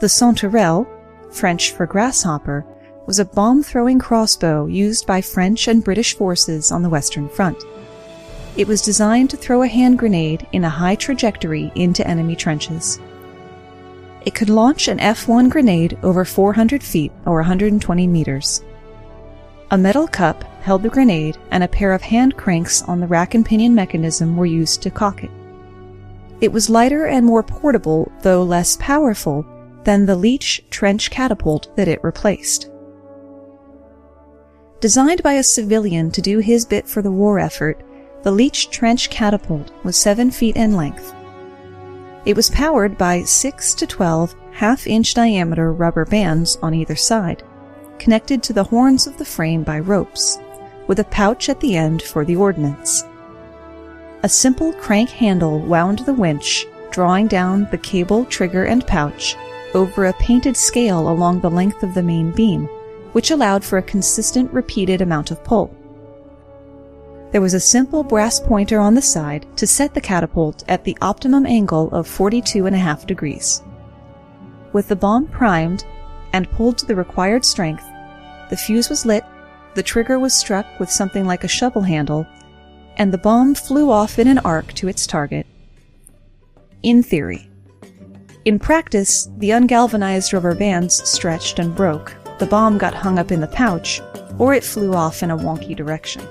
The 0.00 0.06
Sauterelle, 0.06 0.86
French 1.32 1.72
for 1.72 1.84
grasshopper, 1.84 2.64
was 3.06 3.18
a 3.18 3.24
bomb-throwing 3.24 3.98
crossbow 3.98 4.66
used 4.66 5.08
by 5.08 5.20
French 5.20 5.66
and 5.66 5.82
British 5.82 6.14
forces 6.14 6.70
on 6.70 6.82
the 6.82 6.88
Western 6.88 7.28
Front. 7.28 7.64
It 8.56 8.68
was 8.68 8.80
designed 8.80 9.30
to 9.30 9.36
throw 9.36 9.62
a 9.62 9.66
hand 9.66 9.98
grenade 9.98 10.46
in 10.52 10.62
a 10.62 10.68
high 10.70 10.94
trajectory 10.94 11.72
into 11.74 12.06
enemy 12.06 12.36
trenches. 12.36 13.00
It 14.24 14.36
could 14.36 14.50
launch 14.50 14.86
an 14.86 15.00
F 15.00 15.26
1 15.26 15.48
grenade 15.48 15.98
over 16.04 16.24
400 16.24 16.80
feet 16.80 17.10
or 17.26 17.38
120 17.38 18.06
meters. 18.06 18.62
A 19.72 19.78
metal 19.78 20.06
cup 20.06 20.44
held 20.62 20.84
the 20.84 20.90
grenade, 20.90 21.38
and 21.50 21.64
a 21.64 21.68
pair 21.68 21.92
of 21.92 22.02
hand 22.02 22.36
cranks 22.36 22.82
on 22.82 23.00
the 23.00 23.06
rack 23.08 23.34
and 23.34 23.44
pinion 23.44 23.74
mechanism 23.74 24.36
were 24.36 24.46
used 24.46 24.80
to 24.82 24.90
cock 24.90 25.24
it. 25.24 25.30
It 26.40 26.52
was 26.52 26.70
lighter 26.70 27.06
and 27.06 27.26
more 27.26 27.42
portable, 27.42 28.12
though 28.22 28.44
less 28.44 28.76
powerful, 28.76 29.44
than 29.84 30.06
the 30.06 30.16
Leach 30.16 30.64
trench 30.70 31.10
catapult 31.10 31.74
that 31.76 31.88
it 31.88 32.02
replaced. 32.02 32.70
Designed 34.80 35.22
by 35.22 35.34
a 35.34 35.42
civilian 35.42 36.10
to 36.12 36.22
do 36.22 36.38
his 36.38 36.64
bit 36.64 36.86
for 36.86 37.02
the 37.02 37.10
war 37.10 37.38
effort, 37.38 37.82
the 38.22 38.30
Leach 38.30 38.70
trench 38.70 39.10
catapult 39.10 39.72
was 39.84 39.96
7 39.96 40.30
feet 40.30 40.56
in 40.56 40.76
length. 40.76 41.14
It 42.24 42.36
was 42.36 42.50
powered 42.50 42.96
by 42.98 43.22
6 43.22 43.74
to 43.74 43.86
12 43.86 44.34
half 44.52 44.86
inch 44.86 45.14
diameter 45.14 45.72
rubber 45.72 46.04
bands 46.04 46.58
on 46.62 46.74
either 46.74 46.96
side, 46.96 47.42
connected 47.98 48.42
to 48.42 48.52
the 48.52 48.64
horns 48.64 49.06
of 49.06 49.16
the 49.18 49.24
frame 49.24 49.62
by 49.62 49.78
ropes, 49.78 50.38
with 50.86 51.00
a 51.00 51.04
pouch 51.04 51.48
at 51.48 51.60
the 51.60 51.76
end 51.76 52.02
for 52.02 52.24
the 52.24 52.36
ordnance. 52.36 53.04
A 54.22 54.28
simple 54.28 54.72
crank 54.74 55.10
handle 55.10 55.60
wound 55.60 56.00
the 56.00 56.14
winch, 56.14 56.66
drawing 56.90 57.28
down 57.28 57.68
the 57.70 57.78
cable, 57.78 58.24
trigger, 58.24 58.64
and 58.64 58.86
pouch 58.86 59.36
over 59.74 60.06
a 60.06 60.12
painted 60.14 60.56
scale 60.56 61.08
along 61.08 61.40
the 61.40 61.50
length 61.50 61.82
of 61.82 61.94
the 61.94 62.02
main 62.02 62.30
beam, 62.32 62.66
which 63.12 63.30
allowed 63.30 63.64
for 63.64 63.78
a 63.78 63.82
consistent 63.82 64.52
repeated 64.52 65.00
amount 65.00 65.30
of 65.30 65.42
pull. 65.44 65.74
There 67.30 67.40
was 67.40 67.54
a 67.54 67.60
simple 67.60 68.02
brass 68.02 68.40
pointer 68.40 68.80
on 68.80 68.94
the 68.94 69.02
side 69.02 69.46
to 69.56 69.66
set 69.66 69.92
the 69.92 70.00
catapult 70.00 70.64
at 70.66 70.84
the 70.84 70.96
optimum 71.02 71.44
angle 71.44 71.90
of 71.90 72.08
42.5 72.08 73.06
degrees. 73.06 73.62
With 74.72 74.88
the 74.88 74.96
bomb 74.96 75.26
primed 75.26 75.84
and 76.32 76.50
pulled 76.52 76.78
to 76.78 76.86
the 76.86 76.96
required 76.96 77.44
strength, 77.44 77.84
the 78.48 78.56
fuse 78.56 78.88
was 78.88 79.04
lit, 79.04 79.24
the 79.74 79.82
trigger 79.82 80.18
was 80.18 80.32
struck 80.32 80.66
with 80.80 80.90
something 80.90 81.26
like 81.26 81.44
a 81.44 81.48
shovel 81.48 81.82
handle, 81.82 82.26
and 82.96 83.12
the 83.12 83.18
bomb 83.18 83.54
flew 83.54 83.90
off 83.90 84.18
in 84.18 84.26
an 84.26 84.38
arc 84.38 84.72
to 84.74 84.88
its 84.88 85.06
target. 85.06 85.46
In 86.82 87.02
theory. 87.02 87.47
In 88.48 88.58
practice, 88.58 89.26
the 89.36 89.50
ungalvanized 89.50 90.32
rubber 90.32 90.54
bands 90.54 91.06
stretched 91.06 91.58
and 91.58 91.76
broke, 91.76 92.16
the 92.38 92.46
bomb 92.46 92.78
got 92.78 92.94
hung 92.94 93.18
up 93.18 93.30
in 93.30 93.42
the 93.42 93.46
pouch, 93.46 94.00
or 94.38 94.54
it 94.54 94.64
flew 94.64 94.94
off 94.94 95.22
in 95.22 95.30
a 95.30 95.36
wonky 95.36 95.76
direction. 95.76 96.26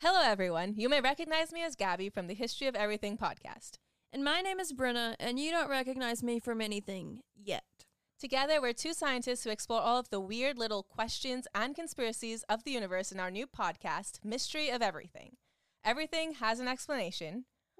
Hello, 0.00 0.22
everyone. 0.24 0.74
You 0.76 0.88
may 0.88 1.00
recognize 1.00 1.52
me 1.52 1.62
as 1.62 1.76
Gabby 1.76 2.10
from 2.10 2.26
the 2.26 2.34
History 2.34 2.66
of 2.66 2.74
Everything 2.74 3.16
podcast. 3.16 3.78
And 4.12 4.24
my 4.24 4.40
name 4.40 4.58
is 4.58 4.72
Brenna, 4.72 5.14
and 5.20 5.38
you 5.38 5.52
don't 5.52 5.70
recognize 5.70 6.24
me 6.24 6.40
from 6.40 6.60
anything 6.60 7.20
yet. 7.36 7.62
Together, 8.18 8.60
we're 8.60 8.72
two 8.72 8.92
scientists 8.92 9.44
who 9.44 9.50
explore 9.50 9.82
all 9.82 10.00
of 10.00 10.10
the 10.10 10.18
weird 10.18 10.58
little 10.58 10.82
questions 10.82 11.46
and 11.54 11.76
conspiracies 11.76 12.42
of 12.48 12.64
the 12.64 12.72
universe 12.72 13.12
in 13.12 13.20
our 13.20 13.30
new 13.30 13.46
podcast, 13.46 14.18
Mystery 14.24 14.68
of 14.68 14.82
Everything. 14.82 15.36
Everything 15.84 16.32
has 16.40 16.58
an 16.58 16.66
explanation. 16.66 17.44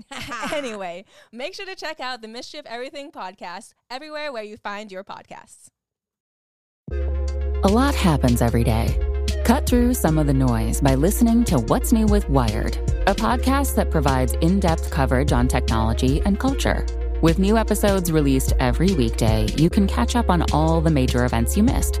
anyway, 0.52 1.04
make 1.32 1.54
sure 1.54 1.66
to 1.66 1.74
check 1.74 2.00
out 2.00 2.22
the 2.22 2.28
Mystery 2.28 2.60
of 2.60 2.66
Everything 2.66 3.10
podcast 3.10 3.74
everywhere 3.90 4.32
where 4.32 4.42
you 4.42 4.56
find 4.56 4.90
your 4.90 5.04
podcasts. 5.04 5.68
A 7.64 7.68
lot 7.68 7.94
happens 7.94 8.42
every 8.42 8.64
day. 8.64 8.98
Cut 9.44 9.66
through 9.66 9.94
some 9.94 10.18
of 10.18 10.26
the 10.26 10.34
noise 10.34 10.80
by 10.80 10.94
listening 10.94 11.44
to 11.44 11.58
What's 11.58 11.92
New 11.92 12.06
with 12.06 12.28
Wired, 12.28 12.76
a 13.06 13.14
podcast 13.14 13.74
that 13.76 13.90
provides 13.90 14.34
in 14.34 14.60
depth 14.60 14.90
coverage 14.90 15.32
on 15.32 15.48
technology 15.48 16.20
and 16.24 16.38
culture. 16.38 16.86
With 17.22 17.38
new 17.38 17.56
episodes 17.56 18.10
released 18.10 18.52
every 18.58 18.94
weekday, 18.94 19.46
you 19.56 19.70
can 19.70 19.86
catch 19.86 20.16
up 20.16 20.28
on 20.28 20.44
all 20.52 20.80
the 20.80 20.90
major 20.90 21.24
events 21.24 21.56
you 21.56 21.62
missed. 21.62 22.00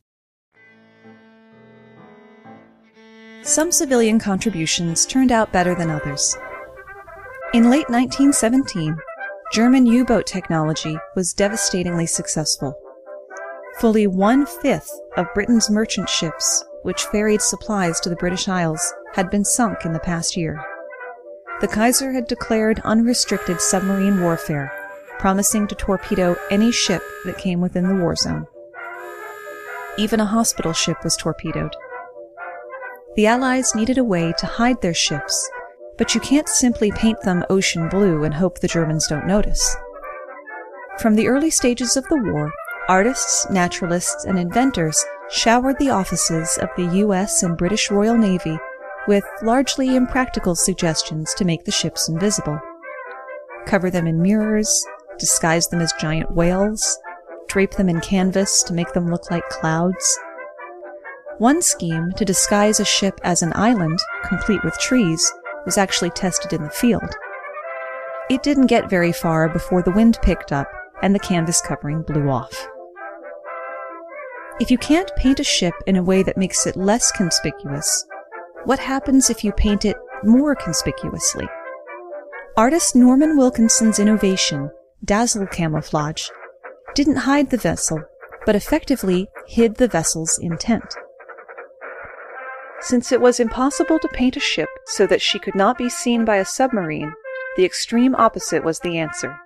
Some 3.43 3.71
civilian 3.71 4.19
contributions 4.19 5.05
turned 5.07 5.31
out 5.31 5.51
better 5.51 5.73
than 5.73 5.89
others. 5.89 6.37
In 7.55 7.71
late 7.71 7.89
1917, 7.89 8.95
German 9.51 9.87
U 9.87 10.05
boat 10.05 10.27
technology 10.27 10.95
was 11.15 11.33
devastatingly 11.33 12.05
successful. 12.05 12.79
Fully 13.79 14.05
one 14.05 14.45
fifth 14.45 14.91
of 15.17 15.33
Britain's 15.33 15.71
merchant 15.71 16.07
ships, 16.07 16.63
which 16.83 17.05
ferried 17.05 17.41
supplies 17.41 17.99
to 18.01 18.09
the 18.09 18.15
British 18.15 18.47
Isles, 18.47 18.93
had 19.13 19.31
been 19.31 19.43
sunk 19.43 19.85
in 19.85 19.93
the 19.93 19.99
past 19.99 20.37
year. 20.37 20.63
The 21.61 21.67
Kaiser 21.67 22.11
had 22.11 22.27
declared 22.27 22.79
unrestricted 22.83 23.59
submarine 23.59 24.21
warfare, 24.21 24.71
promising 25.17 25.65
to 25.67 25.75
torpedo 25.75 26.35
any 26.51 26.71
ship 26.71 27.01
that 27.25 27.39
came 27.39 27.59
within 27.59 27.87
the 27.87 27.95
war 27.95 28.15
zone. 28.15 28.45
Even 29.97 30.19
a 30.19 30.25
hospital 30.25 30.73
ship 30.73 31.03
was 31.03 31.17
torpedoed. 31.17 31.75
The 33.15 33.27
Allies 33.27 33.75
needed 33.75 33.97
a 33.97 34.05
way 34.05 34.33
to 34.37 34.45
hide 34.45 34.81
their 34.81 34.93
ships, 34.93 35.49
but 35.97 36.15
you 36.15 36.21
can't 36.21 36.47
simply 36.47 36.91
paint 36.91 37.21
them 37.21 37.43
ocean 37.49 37.89
blue 37.89 38.23
and 38.23 38.33
hope 38.33 38.59
the 38.59 38.69
Germans 38.69 39.07
don't 39.07 39.27
notice. 39.27 39.75
From 40.99 41.15
the 41.15 41.27
early 41.27 41.49
stages 41.49 41.97
of 41.97 42.07
the 42.07 42.15
war, 42.15 42.53
artists, 42.87 43.49
naturalists, 43.49 44.23
and 44.23 44.39
inventors 44.39 45.03
showered 45.29 45.77
the 45.77 45.89
offices 45.89 46.57
of 46.61 46.69
the 46.77 46.99
US 46.99 47.43
and 47.43 47.57
British 47.57 47.91
Royal 47.91 48.17
Navy 48.17 48.57
with 49.07 49.25
largely 49.41 49.95
impractical 49.97 50.55
suggestions 50.55 51.33
to 51.33 51.43
make 51.43 51.65
the 51.65 51.71
ships 51.71 52.07
invisible. 52.07 52.59
Cover 53.65 53.89
them 53.89 54.07
in 54.07 54.21
mirrors, 54.21 54.85
disguise 55.19 55.67
them 55.67 55.81
as 55.81 55.91
giant 55.99 56.31
whales, 56.33 56.97
drape 57.47 57.71
them 57.71 57.89
in 57.89 57.99
canvas 57.99 58.63
to 58.63 58.73
make 58.73 58.93
them 58.93 59.11
look 59.11 59.29
like 59.29 59.47
clouds, 59.49 60.19
one 61.41 61.59
scheme 61.59 62.11
to 62.11 62.23
disguise 62.23 62.79
a 62.79 62.85
ship 62.85 63.19
as 63.23 63.41
an 63.41 63.51
island, 63.55 63.97
complete 64.23 64.63
with 64.63 64.77
trees, 64.77 65.33
was 65.65 65.75
actually 65.75 66.11
tested 66.11 66.53
in 66.53 66.61
the 66.61 66.69
field. 66.69 67.15
It 68.29 68.43
didn't 68.43 68.67
get 68.67 68.91
very 68.91 69.11
far 69.11 69.49
before 69.49 69.81
the 69.81 69.89
wind 69.89 70.19
picked 70.21 70.51
up 70.51 70.67
and 71.01 71.15
the 71.15 71.19
canvas 71.19 71.59
covering 71.59 72.03
blew 72.03 72.29
off. 72.29 72.67
If 74.59 74.69
you 74.69 74.77
can't 74.77 75.09
paint 75.15 75.39
a 75.39 75.43
ship 75.43 75.73
in 75.87 75.95
a 75.95 76.03
way 76.03 76.21
that 76.21 76.37
makes 76.37 76.67
it 76.67 76.75
less 76.75 77.11
conspicuous, 77.11 78.05
what 78.65 78.77
happens 78.77 79.31
if 79.31 79.43
you 79.43 79.51
paint 79.51 79.83
it 79.83 79.97
more 80.23 80.53
conspicuously? 80.53 81.47
Artist 82.55 82.95
Norman 82.95 83.35
Wilkinson's 83.35 83.97
innovation, 83.97 84.69
dazzle 85.03 85.47
camouflage, 85.47 86.29
didn't 86.93 87.15
hide 87.15 87.49
the 87.49 87.57
vessel, 87.57 87.99
but 88.45 88.55
effectively 88.55 89.27
hid 89.47 89.77
the 89.77 89.87
vessel's 89.87 90.37
intent. 90.37 90.85
Since 92.81 93.11
it 93.11 93.21
was 93.21 93.39
impossible 93.39 93.99
to 93.99 94.07
paint 94.07 94.37
a 94.37 94.39
ship 94.39 94.69
so 94.85 95.05
that 95.05 95.21
she 95.21 95.37
could 95.37 95.53
not 95.53 95.77
be 95.77 95.87
seen 95.87 96.25
by 96.25 96.37
a 96.37 96.45
submarine, 96.45 97.13
the 97.55 97.63
extreme 97.63 98.15
opposite 98.15 98.63
was 98.63 98.79
the 98.79 98.97
answer. 98.97 99.37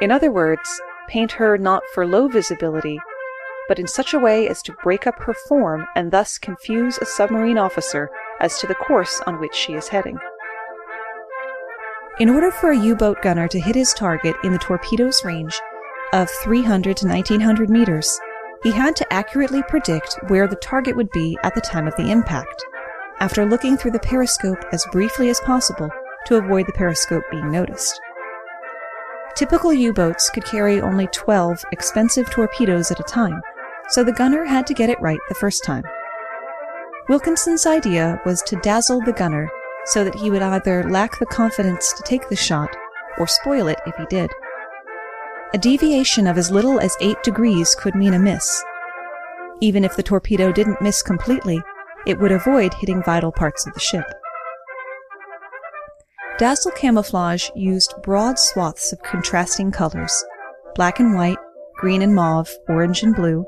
In 0.00 0.10
other 0.10 0.30
words, 0.30 0.80
paint 1.06 1.32
her 1.32 1.58
not 1.58 1.82
for 1.92 2.06
low 2.06 2.28
visibility, 2.28 2.98
but 3.68 3.78
in 3.78 3.86
such 3.86 4.14
a 4.14 4.18
way 4.18 4.48
as 4.48 4.62
to 4.62 4.76
break 4.82 5.06
up 5.06 5.18
her 5.20 5.34
form 5.48 5.86
and 5.94 6.10
thus 6.10 6.38
confuse 6.38 6.96
a 6.98 7.04
submarine 7.04 7.58
officer 7.58 8.08
as 8.40 8.58
to 8.58 8.66
the 8.66 8.74
course 8.74 9.20
on 9.26 9.38
which 9.38 9.54
she 9.54 9.74
is 9.74 9.88
heading. 9.88 10.18
In 12.18 12.30
order 12.30 12.50
for 12.50 12.70
a 12.70 12.78
U 12.78 12.96
boat 12.96 13.20
gunner 13.20 13.48
to 13.48 13.60
hit 13.60 13.74
his 13.74 13.92
target 13.92 14.34
in 14.42 14.52
the 14.52 14.58
torpedo's 14.58 15.22
range 15.26 15.60
of 16.14 16.30
300 16.42 16.96
to 16.96 17.06
1900 17.06 17.68
meters, 17.68 18.18
he 18.66 18.72
had 18.72 18.96
to 18.96 19.12
accurately 19.12 19.62
predict 19.68 20.18
where 20.26 20.48
the 20.48 20.56
target 20.56 20.96
would 20.96 21.08
be 21.12 21.38
at 21.44 21.54
the 21.54 21.60
time 21.60 21.86
of 21.86 21.94
the 21.94 22.10
impact, 22.10 22.64
after 23.20 23.46
looking 23.46 23.76
through 23.76 23.92
the 23.92 24.00
periscope 24.00 24.58
as 24.72 24.84
briefly 24.90 25.28
as 25.28 25.38
possible 25.42 25.88
to 26.26 26.34
avoid 26.34 26.66
the 26.66 26.72
periscope 26.72 27.22
being 27.30 27.48
noticed. 27.48 28.00
Typical 29.36 29.72
U 29.72 29.92
boats 29.92 30.30
could 30.30 30.44
carry 30.44 30.80
only 30.80 31.06
12 31.12 31.64
expensive 31.70 32.28
torpedoes 32.28 32.90
at 32.90 32.98
a 32.98 33.04
time, 33.04 33.40
so 33.90 34.02
the 34.02 34.10
gunner 34.10 34.44
had 34.44 34.66
to 34.66 34.74
get 34.74 34.90
it 34.90 35.00
right 35.00 35.20
the 35.28 35.36
first 35.36 35.62
time. 35.62 35.84
Wilkinson's 37.08 37.66
idea 37.66 38.20
was 38.26 38.42
to 38.42 38.56
dazzle 38.62 39.00
the 39.00 39.12
gunner 39.12 39.48
so 39.84 40.02
that 40.02 40.16
he 40.16 40.28
would 40.28 40.42
either 40.42 40.82
lack 40.90 41.20
the 41.20 41.26
confidence 41.26 41.92
to 41.92 42.02
take 42.02 42.28
the 42.28 42.34
shot 42.34 42.76
or 43.16 43.28
spoil 43.28 43.68
it 43.68 43.78
if 43.86 43.94
he 43.94 44.06
did. 44.06 44.28
A 45.54 45.58
deviation 45.58 46.26
of 46.26 46.38
as 46.38 46.50
little 46.50 46.80
as 46.80 46.96
8 47.00 47.22
degrees 47.22 47.76
could 47.76 47.94
mean 47.94 48.14
a 48.14 48.18
miss. 48.18 48.64
Even 49.60 49.84
if 49.84 49.94
the 49.94 50.02
torpedo 50.02 50.50
didn't 50.50 50.82
miss 50.82 51.02
completely, 51.02 51.62
it 52.04 52.18
would 52.18 52.32
avoid 52.32 52.74
hitting 52.74 53.02
vital 53.02 53.30
parts 53.30 53.66
of 53.66 53.72
the 53.72 53.80
ship. 53.80 54.04
Dazzle 56.36 56.72
camouflage 56.72 57.48
used 57.54 57.94
broad 58.02 58.38
swaths 58.38 58.92
of 58.92 59.02
contrasting 59.02 59.70
colors 59.70 60.24
black 60.74 61.00
and 61.00 61.14
white, 61.14 61.38
green 61.76 62.02
and 62.02 62.14
mauve, 62.14 62.50
orange 62.68 63.02
and 63.02 63.14
blue 63.14 63.46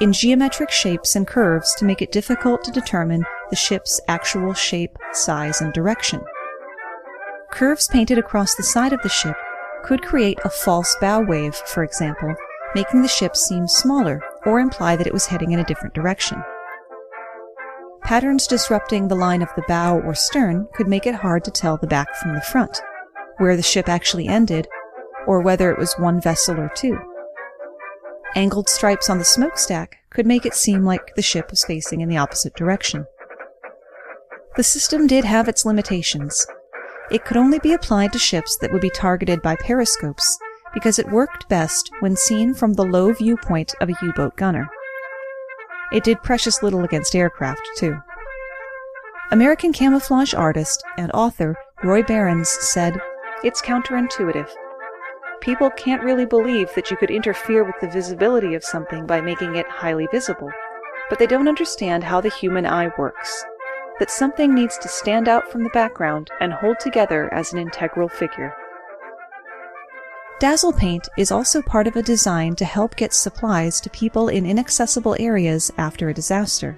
in 0.00 0.12
geometric 0.12 0.70
shapes 0.70 1.16
and 1.16 1.26
curves 1.26 1.74
to 1.74 1.84
make 1.84 2.00
it 2.00 2.12
difficult 2.12 2.64
to 2.64 2.70
determine 2.70 3.24
the 3.50 3.56
ship's 3.56 4.00
actual 4.08 4.54
shape, 4.54 4.96
size, 5.12 5.60
and 5.60 5.72
direction. 5.72 6.20
Curves 7.50 7.88
painted 7.88 8.16
across 8.16 8.54
the 8.54 8.62
side 8.62 8.92
of 8.92 9.02
the 9.02 9.08
ship 9.08 9.36
could 9.84 10.02
create 10.02 10.38
a 10.44 10.50
false 10.50 10.96
bow 11.00 11.20
wave, 11.20 11.54
for 11.54 11.82
example, 11.84 12.34
making 12.74 13.02
the 13.02 13.08
ship 13.08 13.36
seem 13.36 13.68
smaller 13.68 14.22
or 14.46 14.60
imply 14.60 14.96
that 14.96 15.06
it 15.06 15.12
was 15.12 15.26
heading 15.26 15.52
in 15.52 15.60
a 15.60 15.64
different 15.64 15.94
direction. 15.94 16.42
Patterns 18.02 18.46
disrupting 18.46 19.08
the 19.08 19.14
line 19.14 19.42
of 19.42 19.50
the 19.54 19.64
bow 19.68 19.98
or 20.00 20.14
stern 20.14 20.66
could 20.74 20.88
make 20.88 21.06
it 21.06 21.14
hard 21.14 21.44
to 21.44 21.50
tell 21.50 21.76
the 21.76 21.86
back 21.86 22.14
from 22.16 22.34
the 22.34 22.40
front, 22.40 22.80
where 23.38 23.56
the 23.56 23.62
ship 23.62 23.88
actually 23.88 24.26
ended, 24.26 24.66
or 25.26 25.40
whether 25.40 25.70
it 25.70 25.78
was 25.78 25.94
one 25.94 26.20
vessel 26.20 26.58
or 26.58 26.70
two. 26.74 26.98
Angled 28.34 28.68
stripes 28.68 29.08
on 29.08 29.18
the 29.18 29.24
smokestack 29.24 29.98
could 30.10 30.26
make 30.26 30.44
it 30.46 30.54
seem 30.54 30.84
like 30.84 31.14
the 31.14 31.22
ship 31.22 31.50
was 31.50 31.64
facing 31.64 32.00
in 32.00 32.08
the 32.08 32.16
opposite 32.16 32.54
direction. 32.54 33.06
The 34.56 34.64
system 34.64 35.06
did 35.06 35.24
have 35.24 35.48
its 35.48 35.64
limitations. 35.64 36.46
It 37.12 37.26
could 37.26 37.36
only 37.36 37.58
be 37.58 37.74
applied 37.74 38.14
to 38.14 38.18
ships 38.18 38.56
that 38.56 38.72
would 38.72 38.80
be 38.80 38.88
targeted 38.88 39.42
by 39.42 39.54
periscopes 39.56 40.38
because 40.72 40.98
it 40.98 41.10
worked 41.10 41.46
best 41.46 41.90
when 42.00 42.16
seen 42.16 42.54
from 42.54 42.72
the 42.72 42.86
low 42.86 43.12
viewpoint 43.12 43.74
of 43.82 43.90
a 43.90 43.94
U-boat 44.00 44.34
gunner. 44.36 44.66
It 45.92 46.04
did 46.04 46.22
precious 46.22 46.62
little 46.62 46.84
against 46.84 47.14
aircraft, 47.14 47.60
too. 47.76 47.98
American 49.30 49.74
camouflage 49.74 50.32
artist 50.32 50.82
and 50.96 51.12
author 51.12 51.54
Roy 51.84 52.02
Behrens 52.02 52.48
said, 52.48 52.98
It's 53.44 53.60
counterintuitive. 53.60 54.48
People 55.42 55.68
can't 55.68 56.02
really 56.02 56.24
believe 56.24 56.74
that 56.74 56.90
you 56.90 56.96
could 56.96 57.10
interfere 57.10 57.62
with 57.62 57.74
the 57.82 57.90
visibility 57.90 58.54
of 58.54 58.64
something 58.64 59.06
by 59.06 59.20
making 59.20 59.56
it 59.56 59.68
highly 59.68 60.08
visible, 60.10 60.50
but 61.10 61.18
they 61.18 61.26
don't 61.26 61.48
understand 61.48 62.04
how 62.04 62.22
the 62.22 62.30
human 62.30 62.64
eye 62.64 62.90
works. 62.96 63.44
That 64.02 64.10
something 64.10 64.52
needs 64.52 64.78
to 64.78 64.88
stand 64.88 65.28
out 65.28 65.48
from 65.48 65.62
the 65.62 65.70
background 65.70 66.28
and 66.40 66.52
hold 66.52 66.80
together 66.80 67.32
as 67.32 67.52
an 67.52 67.60
integral 67.60 68.08
figure. 68.08 68.52
Dazzle 70.40 70.72
Paint 70.72 71.08
is 71.16 71.30
also 71.30 71.62
part 71.62 71.86
of 71.86 71.94
a 71.94 72.02
design 72.02 72.56
to 72.56 72.64
help 72.64 72.96
get 72.96 73.12
supplies 73.12 73.80
to 73.80 73.90
people 73.90 74.26
in 74.28 74.44
inaccessible 74.44 75.14
areas 75.20 75.70
after 75.78 76.08
a 76.08 76.14
disaster. 76.14 76.76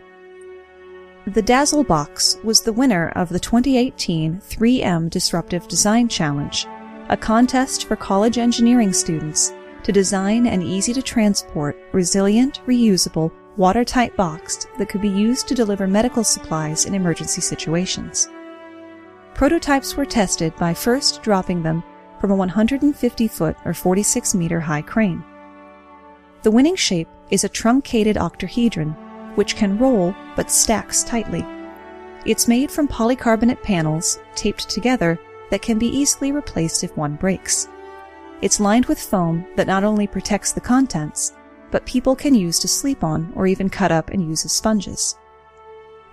The 1.27 1.41
Dazzle 1.41 1.85
Box 1.85 2.37
was 2.45 2.61
the 2.61 2.75
winner 2.75 3.09
of 3.17 3.31
the 3.31 3.41
2018 3.41 4.43
3M 4.43 5.09
Disruptive 5.09 5.67
Design 5.67 6.09
Challenge, 6.09 6.67
a 7.09 7.17
contest 7.17 7.87
for 7.87 7.97
college 7.97 8.37
engineering 8.37 8.93
students 8.93 9.55
to 9.83 9.93
design 9.93 10.47
an 10.47 10.61
easy 10.61 10.93
to 10.93 11.01
transport, 11.01 11.75
resilient, 11.93 12.61
reusable, 12.67 13.33
watertight 13.57 14.17
box 14.17 14.67
that 14.79 14.89
could 14.89 15.01
be 15.01 15.09
used 15.09 15.47
to 15.49 15.55
deliver 15.55 15.87
medical 15.87 16.25
supplies 16.25 16.87
in 16.87 16.95
emergency 16.95 17.41
situations. 17.41 18.29
Prototypes 19.35 19.97
were 19.97 20.05
tested 20.05 20.55
by 20.57 20.75
first 20.75 21.23
dropping 21.23 21.63
them 21.63 21.83
from 22.21 22.31
a 22.31 22.37
150 22.37 23.29
foot 23.29 23.57
or 23.65 23.75
46 23.75 24.35
meter 24.35 24.61
high 24.61 24.83
crane. 24.83 25.25
The 26.43 26.51
winning 26.51 26.77
shape 26.77 27.09
is 27.31 27.45
a 27.45 27.49
truncated 27.49 28.17
octahedron, 28.17 28.91
which 29.35 29.57
can 29.57 29.79
roll 29.79 30.15
but 30.37 30.51
stacks 30.51 31.03
tightly. 31.03 31.45
It's 32.27 32.49
made 32.49 32.71
from 32.71 32.89
polycarbonate 32.89 33.63
panels 33.63 34.19
taped 34.35 34.69
together 34.69 35.19
that 35.51 35.63
can 35.63 35.79
be 35.79 35.89
easily 35.89 36.33
replaced 36.33 36.85
if 36.85 36.97
one 36.97 37.17
breaks. 37.17 37.69
It's 38.41 38.61
lined 38.61 38.87
with 38.87 39.01
foam 39.01 39.47
that 39.57 39.67
not 39.67 39.85
only 39.85 40.07
protects 40.07 40.53
the 40.53 40.61
contents, 40.61 41.33
but 41.75 41.85
people 41.87 42.15
can 42.15 42.37
use 42.37 42.61
to 42.61 42.69
sleep 42.69 43.03
on 43.03 43.33
or 43.35 43.49
even 43.49 43.69
cut 43.69 43.91
up 43.91 44.11
and 44.11 44.23
use 44.23 44.45
as 44.45 44.53
sponges. 44.53 45.19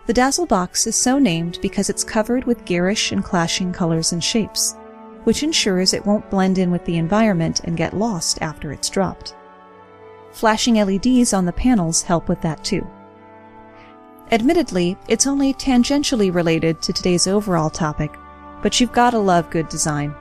The 0.07 0.13
Dazzle 0.13 0.47
box 0.47 0.87
is 0.87 0.95
so 0.95 1.19
named 1.19 1.59
because 1.61 1.87
it's 1.87 2.03
covered 2.03 2.45
with 2.45 2.65
garish 2.65 3.11
and 3.11 3.23
clashing 3.23 3.71
colors 3.71 4.11
and 4.11 4.23
shapes 4.23 4.75
which 5.23 5.43
ensures 5.43 5.93
it 5.93 6.05
won't 6.05 6.29
blend 6.29 6.57
in 6.57 6.71
with 6.71 6.83
the 6.85 6.97
environment 6.97 7.61
and 7.63 7.77
get 7.77 7.95
lost 7.95 8.41
after 8.41 8.71
it's 8.71 8.89
dropped. 8.89 9.35
Flashing 10.31 10.75
LEDs 10.75 11.33
on 11.33 11.45
the 11.45 11.51
panels 11.51 12.01
help 12.01 12.27
with 12.27 12.41
that 12.41 12.63
too. 12.63 12.85
Admittedly, 14.31 14.97
it's 15.07 15.27
only 15.27 15.53
tangentially 15.53 16.33
related 16.33 16.81
to 16.81 16.93
today's 16.93 17.27
overall 17.27 17.69
topic, 17.69 18.11
but 18.63 18.79
you've 18.79 18.93
gotta 18.93 19.19
love 19.19 19.49
good 19.49 19.67
design. 19.67 20.15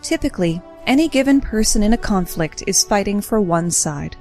Typically, 0.00 0.62
any 0.86 1.08
given 1.08 1.40
person 1.40 1.82
in 1.82 1.92
a 1.92 1.98
conflict 1.98 2.62
is 2.66 2.84
fighting 2.84 3.20
for 3.20 3.40
one 3.40 3.70
side. 3.70 4.16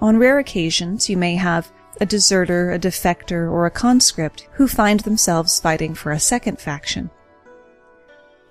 On 0.00 0.18
rare 0.18 0.38
occasions, 0.38 1.08
you 1.08 1.16
may 1.16 1.34
have 1.36 1.72
a 2.00 2.06
deserter, 2.06 2.72
a 2.72 2.78
defector, 2.78 3.50
or 3.50 3.66
a 3.66 3.70
conscript 3.70 4.48
who 4.52 4.68
find 4.68 5.00
themselves 5.00 5.60
fighting 5.60 5.94
for 5.94 6.12
a 6.12 6.20
second 6.20 6.60
faction. 6.60 7.10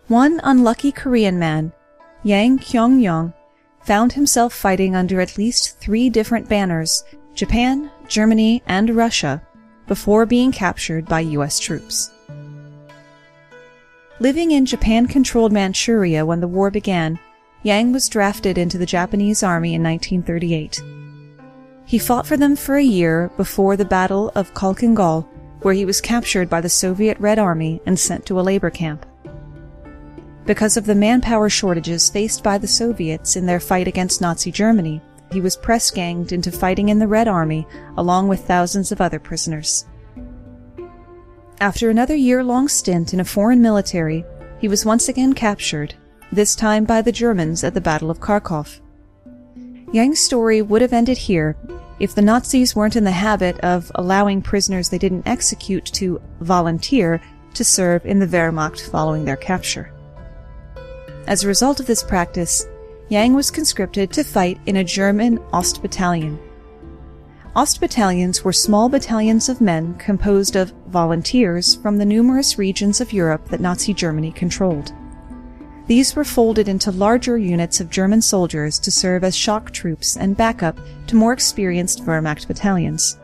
One 0.07 0.39
unlucky 0.43 0.91
Korean 0.91 1.39
man, 1.39 1.71
Yang 2.23 2.59
Kyung-yong, 2.59 3.33
found 3.83 4.13
himself 4.13 4.53
fighting 4.53 4.95
under 4.95 5.21
at 5.21 5.37
least 5.37 5.79
three 5.79 6.09
different 6.09 6.49
banners, 6.49 7.03
Japan, 7.35 7.91
Germany, 8.07 8.63
and 8.65 8.95
Russia, 8.95 9.41
before 9.87 10.25
being 10.25 10.51
captured 10.51 11.05
by 11.05 11.19
US 11.19 11.59
troops. 11.59 12.11
Living 14.19 14.51
in 14.51 14.65
Japan-controlled 14.65 15.51
Manchuria 15.51 16.25
when 16.25 16.39
the 16.39 16.47
war 16.47 16.71
began, 16.71 17.19
Yang 17.65 17.93
was 17.93 18.09
drafted 18.09 18.59
into 18.59 18.77
the 18.77 18.85
Japanese 18.85 19.41
army 19.41 19.73
in 19.73 19.81
1938. 19.81 20.83
He 21.87 21.97
fought 21.97 22.27
for 22.27 22.37
them 22.37 22.55
for 22.55 22.75
a 22.77 22.83
year 22.83 23.31
before 23.37 23.75
the 23.75 23.83
Battle 23.83 24.31
of 24.35 24.53
Khalkhin 24.53 24.93
Gol, 24.93 25.27
where 25.63 25.73
he 25.73 25.83
was 25.83 25.99
captured 25.99 26.47
by 26.47 26.61
the 26.61 26.69
Soviet 26.69 27.19
Red 27.19 27.39
Army 27.39 27.81
and 27.87 27.97
sent 27.97 28.23
to 28.27 28.39
a 28.39 28.45
labor 28.45 28.69
camp. 28.69 29.03
Because 30.45 30.77
of 30.77 30.85
the 30.85 30.93
manpower 30.93 31.49
shortages 31.49 32.07
faced 32.07 32.43
by 32.43 32.59
the 32.59 32.67
Soviets 32.67 33.35
in 33.35 33.47
their 33.47 33.59
fight 33.59 33.87
against 33.87 34.21
Nazi 34.21 34.51
Germany, 34.51 35.01
he 35.31 35.41
was 35.41 35.57
press 35.57 35.89
ganged 35.89 36.33
into 36.33 36.51
fighting 36.51 36.89
in 36.89 36.99
the 36.99 37.07
Red 37.07 37.27
Army 37.27 37.65
along 37.97 38.27
with 38.27 38.45
thousands 38.45 38.91
of 38.91 39.01
other 39.01 39.17
prisoners. 39.17 39.87
After 41.59 41.89
another 41.89 42.15
year 42.15 42.43
long 42.43 42.67
stint 42.67 43.11
in 43.11 43.21
a 43.21 43.25
foreign 43.25 43.63
military, 43.63 44.23
he 44.59 44.67
was 44.67 44.85
once 44.85 45.09
again 45.09 45.33
captured, 45.33 45.95
this 46.35 46.55
time 46.55 46.83
by 46.83 47.01
the 47.01 47.11
Germans 47.11 47.63
at 47.63 47.73
the 47.73 47.81
Battle 47.81 48.11
of 48.11 48.19
Kharkov. 48.19 48.79
Yang's 49.91 50.19
story 50.19 50.61
would 50.61 50.81
have 50.81 50.93
ended 50.93 51.17
here 51.17 51.55
if 51.99 52.13
the 52.13 52.21
Nazis 52.21 52.75
weren't 52.75 52.97
in 52.97 53.05
the 53.05 53.11
habit 53.11 53.59
of 53.61 53.91
allowing 53.95 54.41
prisoners 54.41 54.89
they 54.89 54.97
didn't 54.97 55.27
execute 55.27 55.85
to 55.85 56.21
volunteer 56.41 57.21
to 57.53 57.63
serve 57.63 58.05
in 58.05 58.19
the 58.19 58.27
Wehrmacht 58.27 58.81
following 58.91 59.23
their 59.23 59.37
capture. 59.37 59.91
As 61.27 61.43
a 61.43 61.47
result 61.47 61.79
of 61.79 61.85
this 61.85 62.03
practice, 62.03 62.67
Yang 63.09 63.33
was 63.35 63.51
conscripted 63.51 64.11
to 64.13 64.23
fight 64.23 64.59
in 64.65 64.77
a 64.77 64.83
German 64.83 65.37
Ostbattalion. 65.53 66.39
Ostbattalions 67.55 68.43
were 68.43 68.51
small 68.51 68.89
battalions 68.89 69.47
of 69.47 69.61
men 69.61 69.93
composed 69.95 70.55
of 70.55 70.73
volunteers 70.87 71.75
from 71.75 71.97
the 71.97 72.05
numerous 72.05 72.57
regions 72.57 72.99
of 72.99 73.13
Europe 73.13 73.47
that 73.49 73.61
Nazi 73.61 73.93
Germany 73.93 74.31
controlled. 74.31 74.91
These 75.87 76.15
were 76.15 76.23
folded 76.23 76.67
into 76.67 76.91
larger 76.91 77.37
units 77.37 77.79
of 77.79 77.91
German 77.91 78.21
soldiers 78.21 78.79
to 78.79 78.91
serve 78.91 79.23
as 79.23 79.35
shock 79.35 79.71
troops 79.71 80.17
and 80.17 80.35
backup 80.35 80.79
to 81.07 81.15
more 81.15 81.31
experienced 81.31 82.05
Wehrmacht 82.05 82.47
battalions. 82.47 83.19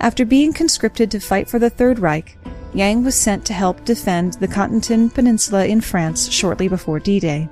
After 0.00 0.24
being 0.24 0.52
conscripted 0.52 1.10
to 1.10 1.20
fight 1.20 1.48
for 1.48 1.58
the 1.58 1.70
Third 1.70 1.98
Reich, 1.98 2.38
Yang 2.74 3.04
was 3.04 3.14
sent 3.14 3.44
to 3.46 3.54
help 3.54 3.84
defend 3.84 4.34
the 4.34 4.46
Cotentin 4.46 5.12
Peninsula 5.12 5.64
in 5.64 5.80
France 5.80 6.30
shortly 6.30 6.68
before 6.68 7.00
D-Day. 7.00 7.48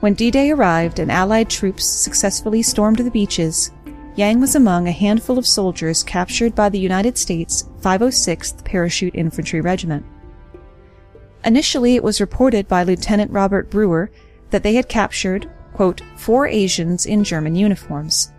When 0.00 0.14
D 0.14 0.30
Day 0.30 0.50
arrived 0.50 0.98
and 1.00 1.10
Allied 1.10 1.50
troops 1.50 1.84
successfully 1.84 2.62
stormed 2.62 2.98
the 2.98 3.10
beaches, 3.10 3.72
Yang 4.14 4.40
was 4.40 4.54
among 4.54 4.86
a 4.86 4.92
handful 4.92 5.38
of 5.38 5.46
soldiers 5.46 6.04
captured 6.04 6.54
by 6.54 6.68
the 6.68 6.78
United 6.78 7.16
States 7.16 7.64
506th 7.80 8.64
Parachute 8.64 9.14
Infantry 9.14 9.60
Regiment. 9.60 10.04
Initially, 11.44 11.94
it 11.94 12.02
was 12.02 12.20
reported 12.20 12.68
by 12.68 12.82
Lieutenant 12.82 13.30
Robert 13.30 13.70
Brewer 13.70 14.10
that 14.50 14.62
they 14.62 14.74
had 14.74 14.88
captured, 14.88 15.50
quote, 15.72 16.02
four 16.16 16.46
Asians 16.46 17.06
in 17.06 17.24
German 17.24 17.54
uniforms. 17.54 18.32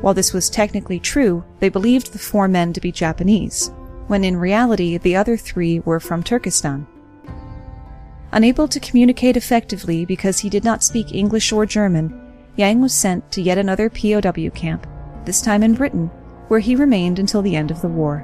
While 0.00 0.14
this 0.14 0.32
was 0.32 0.50
technically 0.50 0.98
true, 0.98 1.44
they 1.60 1.68
believed 1.68 2.12
the 2.12 2.18
four 2.18 2.48
men 2.48 2.72
to 2.72 2.80
be 2.80 2.90
Japanese, 2.90 3.70
when 4.08 4.24
in 4.24 4.36
reality 4.36 4.98
the 4.98 5.16
other 5.16 5.36
three 5.36 5.80
were 5.80 6.00
from 6.00 6.22
Turkestan. 6.22 6.86
Unable 8.32 8.66
to 8.66 8.80
communicate 8.80 9.36
effectively 9.36 10.04
because 10.04 10.40
he 10.40 10.50
did 10.50 10.64
not 10.64 10.82
speak 10.82 11.14
English 11.14 11.52
or 11.52 11.64
German, 11.64 12.20
Yang 12.56 12.80
was 12.82 12.94
sent 12.94 13.32
to 13.32 13.42
yet 13.42 13.58
another 13.58 13.90
POW 13.90 14.50
camp, 14.50 14.86
this 15.24 15.40
time 15.40 15.62
in 15.62 15.74
Britain, 15.74 16.06
where 16.48 16.60
he 16.60 16.76
remained 16.76 17.18
until 17.18 17.42
the 17.42 17.56
end 17.56 17.70
of 17.70 17.80
the 17.80 17.88
war. 17.88 18.20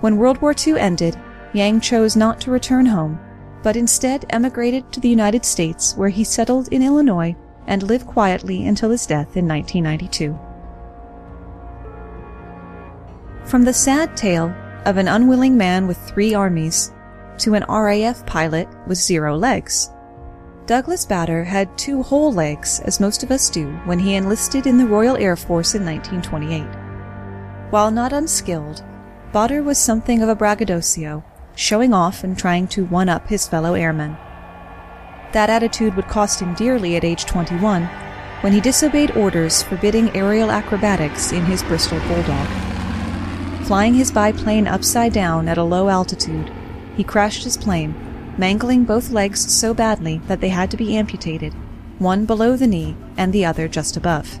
When 0.00 0.16
World 0.16 0.38
War 0.38 0.54
II 0.66 0.78
ended, 0.78 1.16
Yang 1.52 1.80
chose 1.80 2.16
not 2.16 2.40
to 2.42 2.50
return 2.50 2.86
home, 2.86 3.18
but 3.62 3.76
instead 3.76 4.24
emigrated 4.30 4.92
to 4.92 5.00
the 5.00 5.08
United 5.08 5.44
States 5.44 5.96
where 5.96 6.08
he 6.08 6.24
settled 6.24 6.68
in 6.68 6.82
Illinois 6.82 7.34
and 7.66 7.82
lived 7.82 8.06
quietly 8.06 8.66
until 8.66 8.90
his 8.90 9.06
death 9.06 9.36
in 9.36 9.48
1992. 9.48 10.38
From 13.44 13.64
the 13.64 13.74
sad 13.74 14.16
tale 14.16 14.54
of 14.84 14.96
an 14.96 15.08
unwilling 15.08 15.56
man 15.56 15.86
with 15.86 15.98
three 15.98 16.34
armies 16.34 16.92
to 17.38 17.54
an 17.54 17.64
RAF 17.68 18.24
pilot 18.26 18.68
with 18.86 18.98
zero 18.98 19.36
legs, 19.36 19.90
Douglas 20.66 21.04
Bader 21.04 21.42
had 21.42 21.76
two 21.76 22.00
whole 22.00 22.32
legs, 22.32 22.80
as 22.84 23.00
most 23.00 23.24
of 23.24 23.32
us 23.32 23.50
do, 23.50 23.72
when 23.86 23.98
he 23.98 24.14
enlisted 24.14 24.68
in 24.68 24.78
the 24.78 24.86
Royal 24.86 25.16
Air 25.16 25.34
Force 25.34 25.74
in 25.74 25.84
1928. 25.84 26.62
While 27.70 27.90
not 27.90 28.12
unskilled, 28.12 28.84
Bader 29.32 29.64
was 29.64 29.78
something 29.78 30.22
of 30.22 30.28
a 30.28 30.36
braggadocio, 30.36 31.24
showing 31.54 31.92
off 31.92 32.24
and 32.24 32.38
trying 32.38 32.66
to 32.68 32.84
one 32.84 33.08
up 33.08 33.28
his 33.28 33.46
fellow 33.46 33.74
airmen. 33.74 34.16
That 35.32 35.50
attitude 35.50 35.94
would 35.96 36.08
cost 36.08 36.40
him 36.40 36.54
dearly 36.54 36.96
at 36.96 37.04
age 37.04 37.24
21 37.24 37.84
when 38.40 38.52
he 38.52 38.60
disobeyed 38.60 39.16
orders 39.16 39.62
forbidding 39.62 40.14
aerial 40.16 40.50
acrobatics 40.50 41.32
in 41.32 41.44
his 41.44 41.62
Bristol 41.62 42.00
Bulldog. 42.08 42.48
Flying 43.66 43.94
his 43.94 44.10
biplane 44.10 44.66
upside 44.66 45.12
down 45.12 45.48
at 45.48 45.58
a 45.58 45.62
low 45.62 45.88
altitude, 45.88 46.50
he 46.96 47.04
crashed 47.04 47.44
his 47.44 47.56
plane 47.56 47.94
mangling 48.38 48.84
both 48.84 49.10
legs 49.10 49.52
so 49.52 49.74
badly 49.74 50.18
that 50.26 50.40
they 50.40 50.48
had 50.48 50.70
to 50.70 50.76
be 50.76 50.96
amputated, 50.96 51.52
one 51.98 52.24
below 52.24 52.56
the 52.56 52.66
knee 52.66 52.96
and 53.16 53.32
the 53.32 53.44
other 53.44 53.68
just 53.68 53.96
above. 53.96 54.40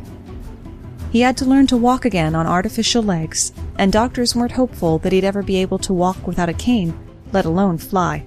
He 1.10 1.22
had 1.22 1.36
to 1.38 1.44
learn 1.44 1.66
to 1.68 1.76
walk 1.76 2.04
again 2.04 2.36
on 2.36 2.46
artificial 2.46 3.02
legs, 3.02 3.52
and 3.76 3.92
doctors 3.92 4.36
weren't 4.36 4.52
hopeful 4.52 4.98
that 4.98 5.12
he'd 5.12 5.24
ever 5.24 5.42
be 5.42 5.56
able 5.56 5.78
to 5.78 5.92
walk 5.92 6.24
without 6.26 6.48
a 6.48 6.54
cane, 6.54 6.96
let 7.32 7.44
alone 7.44 7.78
fly. 7.78 8.24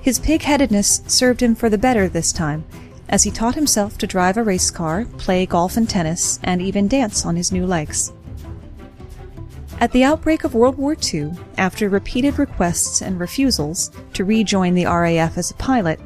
His 0.00 0.18
pig-headedness 0.18 1.02
served 1.06 1.40
him 1.40 1.54
for 1.54 1.70
the 1.70 1.78
better 1.78 2.08
this 2.08 2.32
time, 2.32 2.64
as 3.08 3.22
he 3.22 3.30
taught 3.30 3.54
himself 3.54 3.96
to 3.98 4.06
drive 4.06 4.36
a 4.36 4.42
race 4.42 4.70
car, 4.70 5.04
play 5.18 5.46
golf 5.46 5.76
and 5.76 5.88
tennis, 5.88 6.40
and 6.42 6.60
even 6.60 6.88
dance 6.88 7.24
on 7.24 7.36
his 7.36 7.52
new 7.52 7.64
legs. 7.64 8.12
At 9.80 9.92
the 9.92 10.02
outbreak 10.02 10.42
of 10.42 10.54
World 10.54 10.76
War 10.76 10.96
II, 11.14 11.30
after 11.56 11.88
repeated 11.88 12.40
requests 12.40 13.00
and 13.00 13.20
refusals 13.20 13.92
to 14.14 14.24
rejoin 14.24 14.74
the 14.74 14.86
RAF 14.86 15.38
as 15.38 15.52
a 15.52 15.54
pilot, 15.54 16.00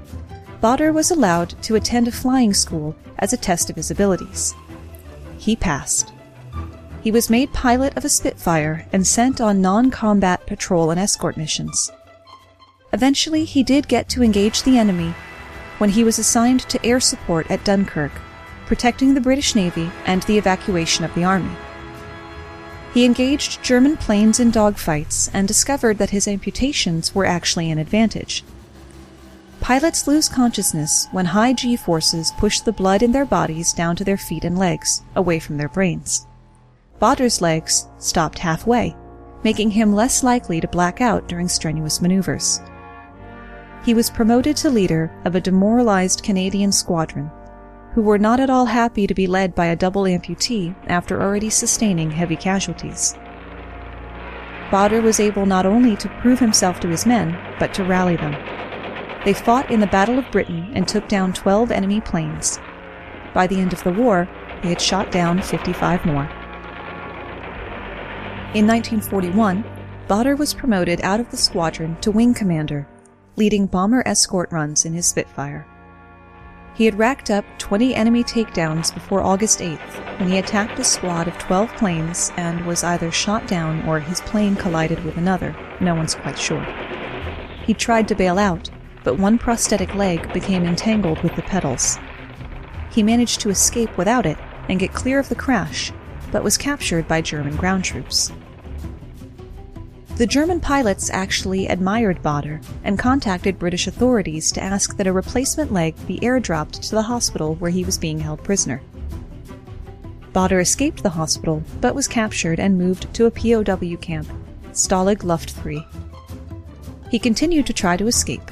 Bader 0.61 0.93
was 0.93 1.11
allowed 1.11 1.61
to 1.63 1.77
attend 1.77 2.09
a 2.09 2.13
flying 2.13 2.53
school 2.53 2.95
as 3.19 3.33
a 3.33 3.39
test 3.39 3.71
of 3.71 3.77
his 3.77 3.91
abilities. 3.91 4.55
He 5.43 5.57
passed. 5.57 6.13
He 7.03 7.11
was 7.11 7.29
made 7.29 7.53
pilot 7.53 7.97
of 7.97 8.05
a 8.05 8.09
Spitfire 8.09 8.87
and 8.93 9.05
sent 9.05 9.41
on 9.41 9.61
non-combat 9.61 10.47
patrol 10.47 10.93
and 10.93 11.01
escort 11.01 11.37
missions. 11.37 11.91
Eventually, 12.93 13.45
he 13.45 13.65
did 13.65 13.89
get 13.89 14.09
to 14.11 14.23
engage 14.23 14.63
the 14.63 14.79
enemy 14.79 15.17
when 15.79 15.91
he 15.91 16.05
was 16.05 16.21
assigned 16.21 16.61
to 16.69 16.87
air 16.87 17.01
support 17.01 17.51
at 17.51 17.65
Dunkirk, 17.65 18.13
protecting 18.67 19.15
the 19.15 19.21
British 19.21 19.57
Navy 19.57 19.91
and 20.07 20.23
the 20.23 20.39
evacuation 20.39 21.05
of 21.05 21.13
the 21.17 21.25
army. 21.25 21.57
He 22.95 23.05
engaged 23.05 23.65
German 23.65 23.97
planes 23.97 24.39
in 24.39 24.53
dogfights 24.53 25.29
and 25.35 25.49
discovered 25.49 25.99
that 25.99 26.11
his 26.11 26.29
amputations 26.29 27.17
were 27.17 27.27
actually 27.27 27.69
an 27.69 27.79
advantage. 27.79 28.45
Pilots 29.62 30.09
lose 30.09 30.29
consciousness 30.29 31.07
when 31.12 31.25
high 31.25 31.53
G 31.53 31.77
forces 31.77 32.33
push 32.33 32.59
the 32.59 32.72
blood 32.72 33.01
in 33.01 33.12
their 33.12 33.25
bodies 33.25 33.72
down 33.72 33.94
to 33.94 34.03
their 34.03 34.16
feet 34.16 34.42
and 34.42 34.59
legs, 34.59 35.05
away 35.14 35.38
from 35.38 35.57
their 35.57 35.68
brains. 35.68 36.27
Bader's 36.98 37.40
legs 37.40 37.87
stopped 37.98 38.40
halfway, 38.40 38.96
making 39.44 39.70
him 39.70 39.94
less 39.94 40.25
likely 40.25 40.61
to 40.61 40.66
black 40.66 41.01
out 41.01 41.29
during 41.29 41.46
strenuous 41.46 42.03
maneuvers. 42.03 42.61
He 43.85 43.94
was 43.94 44.11
promoted 44.11 44.57
to 44.57 44.68
leader 44.68 45.12
of 45.25 45.37
a 45.37 45.40
demoralized 45.40 46.25
Canadian 46.25 46.72
squadron 46.72 47.31
who 47.94 48.03
were 48.03 48.18
not 48.18 48.40
at 48.40 48.51
all 48.51 48.66
happy 48.66 49.07
to 49.07 49.14
be 49.14 49.29
led 49.29 49.55
by 49.55 49.66
a 49.66 49.77
double 49.77 50.03
amputee 50.03 50.75
after 50.88 51.22
already 51.22 51.51
sustaining 51.51 52.11
heavy 52.11 52.37
casualties. 52.37 53.14
Bader 54.72 55.03
was 55.03 55.20
able 55.20 55.46
not 55.46 55.66
only 55.66 55.94
to 55.98 56.09
prove 56.20 56.40
himself 56.40 56.81
to 56.81 56.88
his 56.88 57.07
men, 57.07 57.38
but 57.61 57.72
to 57.75 57.85
rally 57.85 58.16
them. 58.16 58.35
They 59.25 59.33
fought 59.33 59.71
in 59.71 59.81
the 59.81 59.87
Battle 59.87 60.19
of 60.19 60.31
Britain 60.33 60.71
and 60.75 60.87
took 60.87 61.09
down 61.09 61.33
12 61.33 61.71
enemy 61.71 62.01
planes. 62.01 62.59
By 63.33 63.47
the 63.47 63.61
end 63.61 63.73
of 63.73 63.83
the 63.85 63.93
war, 63.93 64.29
they 64.63 64.71
had 64.71 64.81
shot 64.81 65.11
down 65.13 65.41
55 65.41 66.05
more. 66.05 66.29
In 68.55 68.67
1941, 68.67 69.65
Bader 70.09 70.37
was 70.37 70.53
promoted 70.53 71.01
out 71.03 71.21
of 71.21 71.31
the 71.31 71.37
squadron 71.37 71.97
to 72.01 72.11
wing 72.11 72.35
commander, 72.35 72.87
leading 73.37 73.67
bomber 73.67 74.03
escort 74.05 74.51
runs 74.53 74.85
in 74.85 74.93
his 74.93 75.07
Spitfire. 75.07 75.67
He 76.75 76.87
had 76.87 76.99
racked 76.99 77.31
up 77.31 77.45
20 77.59 77.95
enemy 77.95 78.25
takedowns 78.25 78.93
before 78.93 79.23
August 79.23 79.61
8th 79.61 80.19
when 80.19 80.31
he 80.31 80.39
attacked 80.39 80.79
a 80.79 80.85
squad 80.85 81.29
of 81.29 81.39
12 81.39 81.73
planes 81.77 82.33
and 82.37 82.65
was 82.67 82.83
either 82.83 83.11
shot 83.11 83.47
down 83.47 83.87
or 83.87 84.01
his 84.01 84.21
plane 84.23 84.57
collided 84.57 85.05
with 85.05 85.17
another. 85.17 85.55
No 85.81 85.95
one's 85.95 86.15
quite 86.15 86.39
sure. 86.39 86.67
He 87.65 87.75
tried 87.75 88.09
to 88.09 88.15
bail 88.15 88.39
out, 88.39 88.71
but 89.05 89.19
one 89.19 89.38
prosthetic 89.38 89.95
leg 89.95 90.33
became 90.33 90.65
entangled 90.65 91.23
with 91.23 91.35
the 91.37 91.43
pedals. 91.43 91.99
He 92.91 93.03
managed 93.03 93.41
to 93.41 93.51
escape 93.51 93.97
without 93.97 94.27
it 94.27 94.38
and 94.69 94.79
get 94.79 94.93
clear 94.93 95.19
of 95.19 95.29
the 95.29 95.35
crash, 95.35 95.93
but 96.31 96.45
was 96.45 96.59
captured 96.59 97.09
by 97.09 97.21
German 97.21 97.57
ground 97.57 97.85
troops. 97.85 98.33
The 100.17 100.27
German 100.27 100.61
pilots 100.61 101.11
actually 101.11 101.67
admired 101.67 102.23
Bader 102.23 102.61
and 102.85 102.99
contacted 102.99 103.59
British 103.59 103.87
authorities 103.87 104.53
to 104.53 104.62
ask 104.62 104.97
that 104.97 105.07
a 105.07 105.12
replacement 105.12 105.73
leg 105.73 105.95
be 106.07 106.21
airdropped 106.21 106.81
to 106.83 106.91
the 106.91 107.03
hospital 107.03 107.55
where 107.57 107.71
he 107.71 107.85
was 107.85 107.99
being 107.99 108.21
held 108.21 108.45
prisoner. 108.45 108.83
Bader 110.33 110.61
escaped 110.61 111.03
the 111.03 111.11
hospital, 111.11 111.62
but 111.81 111.95
was 111.95 112.09
captured 112.09 112.61
and 112.61 112.79
moved 112.79 113.12
to 113.15 113.27
a 113.27 113.31
POW 113.31 113.97
camp, 113.97 114.29
Stalag 114.73 115.25
Luft 115.25 115.51
3. 115.51 115.85
He 117.11 117.19
continued 117.19 117.67
to 117.67 117.73
try 117.73 117.97
to 117.97 118.07
escape. 118.07 118.51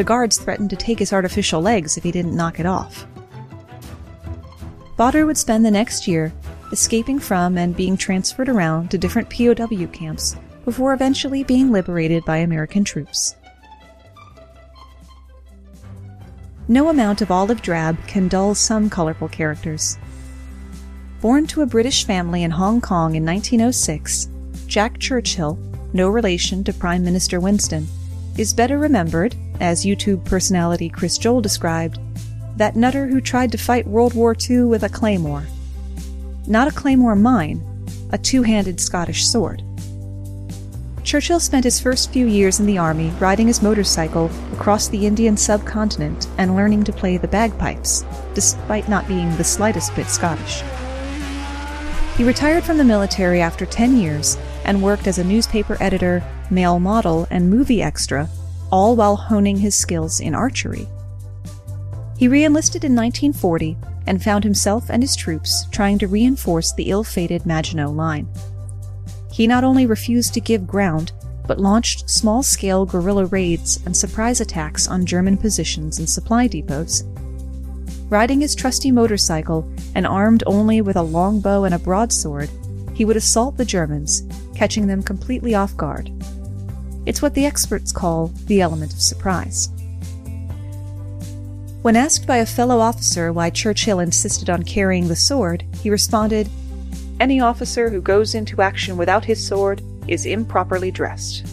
The 0.00 0.04
guards 0.04 0.38
threatened 0.38 0.70
to 0.70 0.76
take 0.76 0.98
his 0.98 1.12
artificial 1.12 1.60
legs 1.60 1.98
if 1.98 2.04
he 2.04 2.10
didn't 2.10 2.34
knock 2.34 2.58
it 2.58 2.64
off. 2.64 3.06
Bader 4.96 5.26
would 5.26 5.36
spend 5.36 5.62
the 5.62 5.70
next 5.70 6.08
year 6.08 6.32
escaping 6.72 7.18
from 7.18 7.58
and 7.58 7.76
being 7.76 7.98
transferred 7.98 8.48
around 8.48 8.90
to 8.90 8.96
different 8.96 9.28
POW 9.28 9.88
camps 9.92 10.36
before 10.64 10.94
eventually 10.94 11.44
being 11.44 11.70
liberated 11.70 12.24
by 12.24 12.38
American 12.38 12.82
troops. 12.82 13.36
No 16.66 16.88
amount 16.88 17.20
of 17.20 17.30
olive 17.30 17.60
drab 17.60 17.98
can 18.06 18.26
dull 18.26 18.54
some 18.54 18.88
colorful 18.88 19.28
characters. 19.28 19.98
Born 21.20 21.46
to 21.48 21.60
a 21.60 21.66
British 21.66 22.06
family 22.06 22.42
in 22.42 22.52
Hong 22.52 22.80
Kong 22.80 23.16
in 23.16 23.26
1906, 23.26 24.30
Jack 24.66 24.98
Churchill, 24.98 25.58
no 25.92 26.08
relation 26.08 26.64
to 26.64 26.72
Prime 26.72 27.04
Minister 27.04 27.38
Winston, 27.38 27.86
is 28.38 28.54
better 28.54 28.78
remembered, 28.78 29.36
as 29.60 29.84
YouTube 29.84 30.24
personality 30.24 30.88
Chris 30.88 31.18
Joel 31.18 31.40
described, 31.40 31.98
that 32.56 32.76
nutter 32.76 33.06
who 33.06 33.20
tried 33.20 33.52
to 33.52 33.58
fight 33.58 33.86
World 33.86 34.14
War 34.14 34.34
II 34.48 34.64
with 34.64 34.82
a 34.82 34.88
claymore. 34.88 35.46
Not 36.46 36.68
a 36.68 36.74
claymore 36.74 37.16
mine, 37.16 37.64
a 38.12 38.18
two 38.18 38.42
handed 38.42 38.80
Scottish 38.80 39.26
sword. 39.26 39.62
Churchill 41.04 41.40
spent 41.40 41.64
his 41.64 41.80
first 41.80 42.12
few 42.12 42.26
years 42.26 42.60
in 42.60 42.66
the 42.66 42.78
army 42.78 43.10
riding 43.18 43.46
his 43.46 43.62
motorcycle 43.62 44.30
across 44.52 44.88
the 44.88 45.06
Indian 45.06 45.36
subcontinent 45.36 46.28
and 46.38 46.54
learning 46.54 46.84
to 46.84 46.92
play 46.92 47.16
the 47.16 47.28
bagpipes, 47.28 48.04
despite 48.34 48.88
not 48.88 49.08
being 49.08 49.34
the 49.36 49.44
slightest 49.44 49.94
bit 49.96 50.06
Scottish. 50.06 50.62
He 52.16 52.24
retired 52.24 52.64
from 52.64 52.76
the 52.76 52.84
military 52.84 53.40
after 53.40 53.64
10 53.64 53.96
years 53.96 54.36
and 54.64 54.82
worked 54.82 55.06
as 55.06 55.18
a 55.18 55.24
newspaper 55.24 55.76
editor, 55.80 56.22
male 56.50 56.78
model, 56.78 57.26
and 57.30 57.48
movie 57.48 57.82
extra, 57.82 58.28
all 58.70 58.96
while 58.96 59.16
honing 59.16 59.56
his 59.56 59.74
skills 59.74 60.20
in 60.20 60.34
archery. 60.34 60.86
He 62.16 62.28
reenlisted 62.28 62.84
in 62.84 62.94
1940 62.94 63.76
and 64.06 64.22
found 64.22 64.44
himself 64.44 64.90
and 64.90 65.02
his 65.02 65.16
troops 65.16 65.66
trying 65.70 65.98
to 65.98 66.08
reinforce 66.08 66.72
the 66.72 66.90
ill 66.90 67.04
fated 67.04 67.46
Maginot 67.46 67.92
Line. 67.92 68.28
He 69.32 69.46
not 69.46 69.64
only 69.64 69.86
refused 69.86 70.34
to 70.34 70.40
give 70.40 70.66
ground, 70.66 71.12
but 71.46 71.58
launched 71.58 72.08
small 72.10 72.42
scale 72.42 72.84
guerrilla 72.84 73.26
raids 73.26 73.80
and 73.86 73.96
surprise 73.96 74.40
attacks 74.40 74.86
on 74.86 75.06
German 75.06 75.36
positions 75.36 75.98
and 75.98 76.08
supply 76.08 76.46
depots. 76.46 77.04
Riding 78.08 78.40
his 78.40 78.54
trusty 78.54 78.90
motorcycle 78.90 79.68
and 79.94 80.06
armed 80.06 80.42
only 80.46 80.80
with 80.80 80.96
a 80.96 81.02
longbow 81.02 81.64
and 81.64 81.74
a 81.74 81.78
broadsword, 81.78 82.50
he 82.92 83.04
would 83.04 83.16
assault 83.16 83.56
the 83.56 83.64
Germans, 83.64 84.24
catching 84.54 84.86
them 84.86 85.02
completely 85.02 85.54
off 85.54 85.76
guard. 85.76 86.10
It's 87.06 87.22
what 87.22 87.34
the 87.34 87.46
experts 87.46 87.92
call 87.92 88.28
the 88.46 88.60
element 88.60 88.92
of 88.92 89.00
surprise. 89.00 89.68
When 91.82 91.96
asked 91.96 92.26
by 92.26 92.36
a 92.38 92.46
fellow 92.46 92.78
officer 92.78 93.32
why 93.32 93.48
Churchill 93.48 94.00
insisted 94.00 94.50
on 94.50 94.64
carrying 94.64 95.08
the 95.08 95.16
sword, 95.16 95.64
he 95.80 95.88
responded, 95.88 96.48
Any 97.18 97.40
officer 97.40 97.88
who 97.88 98.02
goes 98.02 98.34
into 98.34 98.60
action 98.60 98.98
without 98.98 99.24
his 99.24 99.44
sword 99.44 99.80
is 100.06 100.26
improperly 100.26 100.90
dressed. 100.90 101.46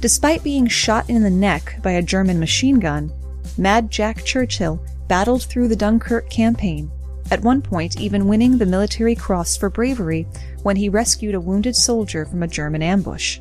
Despite 0.00 0.42
being 0.42 0.66
shot 0.66 1.10
in 1.10 1.22
the 1.22 1.28
neck 1.28 1.78
by 1.82 1.92
a 1.92 2.02
German 2.02 2.40
machine 2.40 2.80
gun, 2.80 3.12
Mad 3.58 3.90
Jack 3.90 4.24
Churchill 4.24 4.82
battled 5.08 5.42
through 5.42 5.68
the 5.68 5.76
Dunkirk 5.76 6.30
campaign, 6.30 6.90
at 7.30 7.42
one 7.42 7.60
point 7.60 8.00
even 8.00 8.28
winning 8.28 8.56
the 8.56 8.64
Military 8.64 9.14
Cross 9.14 9.58
for 9.58 9.68
bravery 9.68 10.26
when 10.62 10.76
he 10.76 10.88
rescued 10.88 11.34
a 11.34 11.40
wounded 11.40 11.76
soldier 11.76 12.24
from 12.24 12.42
a 12.42 12.48
German 12.48 12.80
ambush. 12.80 13.40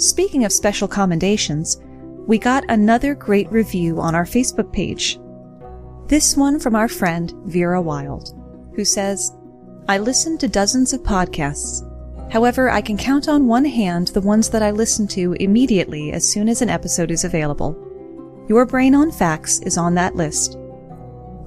Speaking 0.00 0.46
of 0.46 0.52
special 0.52 0.88
commendations, 0.88 1.78
we 2.26 2.38
got 2.38 2.64
another 2.70 3.14
great 3.14 3.52
review 3.52 4.00
on 4.00 4.14
our 4.14 4.24
Facebook 4.24 4.72
page. 4.72 5.20
This 6.06 6.38
one 6.38 6.58
from 6.58 6.74
our 6.74 6.88
friend 6.88 7.34
Vera 7.44 7.82
Wild, 7.82 8.34
who 8.74 8.82
says, 8.82 9.36
I 9.88 9.98
listen 9.98 10.38
to 10.38 10.48
dozens 10.48 10.94
of 10.94 11.02
podcasts. 11.02 11.84
However, 12.32 12.70
I 12.70 12.80
can 12.80 12.96
count 12.96 13.28
on 13.28 13.46
one 13.46 13.66
hand 13.66 14.08
the 14.08 14.22
ones 14.22 14.48
that 14.48 14.62
I 14.62 14.70
listen 14.70 15.06
to 15.08 15.34
immediately 15.34 16.12
as 16.12 16.26
soon 16.26 16.48
as 16.48 16.62
an 16.62 16.70
episode 16.70 17.10
is 17.10 17.24
available. 17.24 17.76
Your 18.48 18.64
Brain 18.64 18.94
on 18.94 19.10
Facts 19.10 19.60
is 19.66 19.76
on 19.76 19.94
that 19.96 20.16
list. 20.16 20.56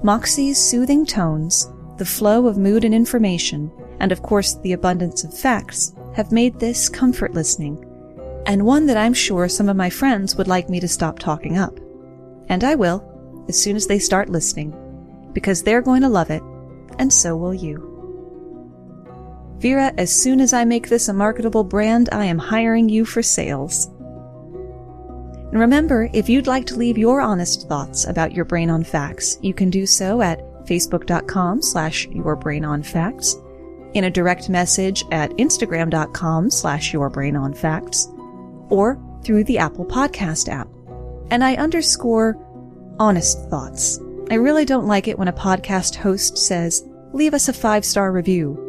Moxie's 0.04 0.58
soothing 0.58 1.04
tones, 1.04 1.72
the 1.96 2.04
flow 2.04 2.46
of 2.46 2.56
mood 2.56 2.84
and 2.84 2.94
information, 2.94 3.72
and 3.98 4.12
of 4.12 4.22
course 4.22 4.54
the 4.58 4.74
abundance 4.74 5.24
of 5.24 5.36
facts 5.36 5.92
have 6.14 6.30
made 6.30 6.60
this 6.60 6.88
comfort 6.88 7.34
listening 7.34 7.84
and 8.46 8.64
one 8.64 8.86
that 8.86 8.96
I'm 8.96 9.14
sure 9.14 9.48
some 9.48 9.68
of 9.68 9.76
my 9.76 9.90
friends 9.90 10.36
would 10.36 10.48
like 10.48 10.68
me 10.68 10.80
to 10.80 10.88
stop 10.88 11.18
talking 11.18 11.58
up. 11.58 11.78
And 12.48 12.64
I 12.64 12.74
will, 12.74 13.44
as 13.48 13.60
soon 13.60 13.76
as 13.76 13.86
they 13.86 13.98
start 13.98 14.28
listening, 14.28 14.74
because 15.32 15.62
they're 15.62 15.82
going 15.82 16.02
to 16.02 16.08
love 16.08 16.30
it, 16.30 16.42
and 16.98 17.12
so 17.12 17.36
will 17.36 17.54
you. 17.54 17.90
Vera, 19.58 19.92
as 19.96 20.14
soon 20.14 20.40
as 20.40 20.52
I 20.52 20.64
make 20.64 20.88
this 20.88 21.08
a 21.08 21.12
marketable 21.12 21.64
brand, 21.64 22.08
I 22.12 22.26
am 22.26 22.38
hiring 22.38 22.88
you 22.88 23.04
for 23.04 23.22
sales. 23.22 23.86
And 25.50 25.58
remember, 25.60 26.10
if 26.12 26.28
you'd 26.28 26.46
like 26.46 26.66
to 26.66 26.76
leave 26.76 26.98
your 26.98 27.20
honest 27.20 27.68
thoughts 27.68 28.06
about 28.06 28.32
your 28.32 28.44
brain 28.44 28.70
on 28.70 28.84
facts, 28.84 29.38
you 29.40 29.54
can 29.54 29.70
do 29.70 29.86
so 29.86 30.20
at 30.20 30.40
facebook.com 30.66 31.62
slash 31.62 32.06
your 32.08 32.36
brain 32.36 32.64
on 32.64 32.82
facts, 32.82 33.36
in 33.94 34.04
a 34.04 34.10
direct 34.10 34.48
message 34.48 35.04
at 35.12 35.30
instagram.com 35.32 36.50
slash 36.50 36.92
your 36.92 37.08
brain 37.08 37.36
on 37.36 37.54
facts, 37.54 38.08
or 38.74 39.00
through 39.22 39.44
the 39.44 39.58
Apple 39.58 39.84
Podcast 39.84 40.48
app. 40.48 40.68
And 41.30 41.42
I 41.42 41.54
underscore 41.54 42.36
honest 42.98 43.48
thoughts. 43.48 43.98
I 44.30 44.34
really 44.34 44.64
don't 44.64 44.86
like 44.86 45.08
it 45.08 45.18
when 45.18 45.28
a 45.28 45.32
podcast 45.32 45.94
host 45.94 46.36
says, 46.36 46.84
leave 47.12 47.34
us 47.34 47.48
a 47.48 47.52
five 47.52 47.84
star 47.84 48.12
review. 48.12 48.60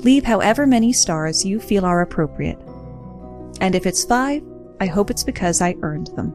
Leave 0.00 0.24
however 0.24 0.66
many 0.66 0.92
stars 0.92 1.44
you 1.44 1.60
feel 1.60 1.84
are 1.84 2.00
appropriate. 2.00 2.58
And 3.60 3.74
if 3.74 3.86
it's 3.86 4.04
five, 4.04 4.42
I 4.80 4.86
hope 4.86 5.10
it's 5.10 5.24
because 5.24 5.60
I 5.60 5.76
earned 5.82 6.08
them. 6.16 6.34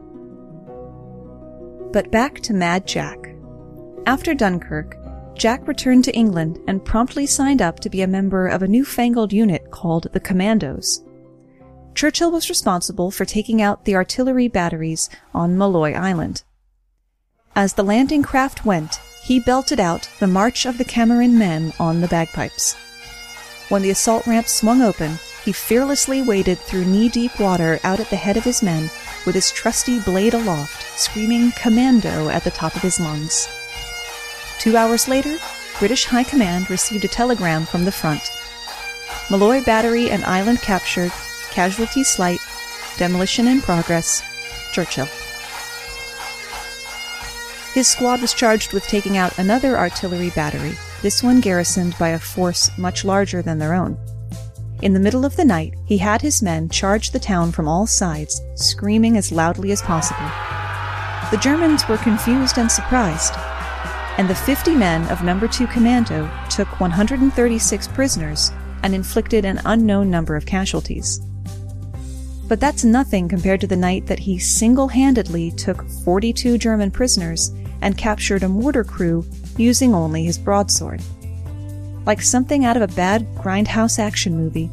But 1.92 2.12
back 2.12 2.40
to 2.42 2.54
Mad 2.54 2.86
Jack. 2.86 3.34
After 4.06 4.34
Dunkirk, 4.34 4.96
Jack 5.34 5.66
returned 5.66 6.04
to 6.04 6.14
England 6.14 6.58
and 6.68 6.84
promptly 6.84 7.26
signed 7.26 7.60
up 7.60 7.80
to 7.80 7.90
be 7.90 8.02
a 8.02 8.06
member 8.06 8.46
of 8.46 8.62
a 8.62 8.68
newfangled 8.68 9.32
unit 9.32 9.70
called 9.70 10.06
the 10.12 10.20
Commandos. 10.20 11.02
Churchill 11.96 12.30
was 12.30 12.50
responsible 12.50 13.10
for 13.10 13.24
taking 13.24 13.62
out 13.62 13.86
the 13.86 13.94
artillery 13.94 14.48
batteries 14.48 15.08
on 15.32 15.56
Maaloy 15.56 15.96
Island. 15.96 16.42
As 17.54 17.72
the 17.72 17.82
landing 17.82 18.22
craft 18.22 18.66
went, 18.66 19.00
he 19.24 19.40
belted 19.40 19.80
out 19.80 20.10
the 20.20 20.26
March 20.26 20.66
of 20.66 20.76
the 20.76 20.84
Cameron 20.84 21.38
Men 21.38 21.72
on 21.80 22.02
the 22.02 22.06
bagpipes. 22.06 22.74
When 23.70 23.80
the 23.80 23.88
assault 23.88 24.26
ramp 24.26 24.46
swung 24.46 24.82
open, 24.82 25.18
he 25.42 25.52
fearlessly 25.52 26.20
waded 26.20 26.58
through 26.58 26.84
knee 26.84 27.08
deep 27.08 27.40
water 27.40 27.80
out 27.82 27.98
at 27.98 28.10
the 28.10 28.16
head 28.16 28.36
of 28.36 28.44
his 28.44 28.62
men 28.62 28.90
with 29.24 29.34
his 29.34 29.50
trusty 29.50 29.98
blade 30.00 30.34
aloft, 30.34 31.00
screaming 31.00 31.50
commando 31.52 32.28
at 32.28 32.44
the 32.44 32.50
top 32.50 32.76
of 32.76 32.82
his 32.82 33.00
lungs. 33.00 33.48
Two 34.58 34.76
hours 34.76 35.08
later, 35.08 35.38
British 35.78 36.04
High 36.04 36.24
Command 36.24 36.68
received 36.68 37.06
a 37.06 37.08
telegram 37.08 37.64
from 37.64 37.86
the 37.86 37.92
front. 37.92 38.30
Maaloy 39.28 39.64
Battery 39.64 40.10
and 40.10 40.24
island 40.26 40.60
captured, 40.60 41.10
Casualties 41.56 42.10
slight. 42.10 42.38
Demolition 42.98 43.48
in 43.48 43.62
progress. 43.62 44.22
Churchill. 44.74 45.06
His 47.72 47.88
squad 47.88 48.20
was 48.20 48.34
charged 48.34 48.74
with 48.74 48.84
taking 48.84 49.16
out 49.16 49.38
another 49.38 49.78
artillery 49.78 50.28
battery, 50.36 50.74
this 51.00 51.22
one 51.22 51.40
garrisoned 51.40 51.96
by 51.98 52.10
a 52.10 52.18
force 52.18 52.70
much 52.76 53.06
larger 53.06 53.40
than 53.40 53.58
their 53.58 53.72
own. 53.72 53.96
In 54.82 54.92
the 54.92 55.00
middle 55.00 55.24
of 55.24 55.34
the 55.36 55.46
night, 55.46 55.72
he 55.86 55.96
had 55.96 56.20
his 56.20 56.42
men 56.42 56.68
charge 56.68 57.10
the 57.10 57.18
town 57.18 57.52
from 57.52 57.68
all 57.68 57.86
sides, 57.86 58.42
screaming 58.56 59.16
as 59.16 59.32
loudly 59.32 59.72
as 59.72 59.80
possible. 59.80 60.30
The 61.30 61.40
Germans 61.40 61.88
were 61.88 61.96
confused 61.96 62.58
and 62.58 62.70
surprised, 62.70 63.32
and 64.18 64.28
the 64.28 64.34
50 64.34 64.74
men 64.74 65.08
of 65.08 65.24
Number 65.24 65.48
2 65.48 65.68
Commando 65.68 66.30
took 66.50 66.80
136 66.80 67.88
prisoners 67.88 68.52
and 68.82 68.94
inflicted 68.94 69.46
an 69.46 69.62
unknown 69.64 70.10
number 70.10 70.36
of 70.36 70.44
casualties. 70.44 71.25
But 72.48 72.60
that's 72.60 72.84
nothing 72.84 73.28
compared 73.28 73.60
to 73.62 73.66
the 73.66 73.76
night 73.76 74.06
that 74.06 74.20
he 74.20 74.38
single 74.38 74.88
handedly 74.88 75.50
took 75.50 75.88
42 76.04 76.58
German 76.58 76.90
prisoners 76.90 77.52
and 77.80 77.98
captured 77.98 78.44
a 78.44 78.48
mortar 78.48 78.84
crew 78.84 79.26
using 79.56 79.94
only 79.94 80.24
his 80.24 80.38
broadsword. 80.38 81.02
Like 82.04 82.22
something 82.22 82.64
out 82.64 82.76
of 82.76 82.82
a 82.82 82.94
bad 82.94 83.26
grindhouse 83.34 83.98
action 83.98 84.36
movie, 84.36 84.70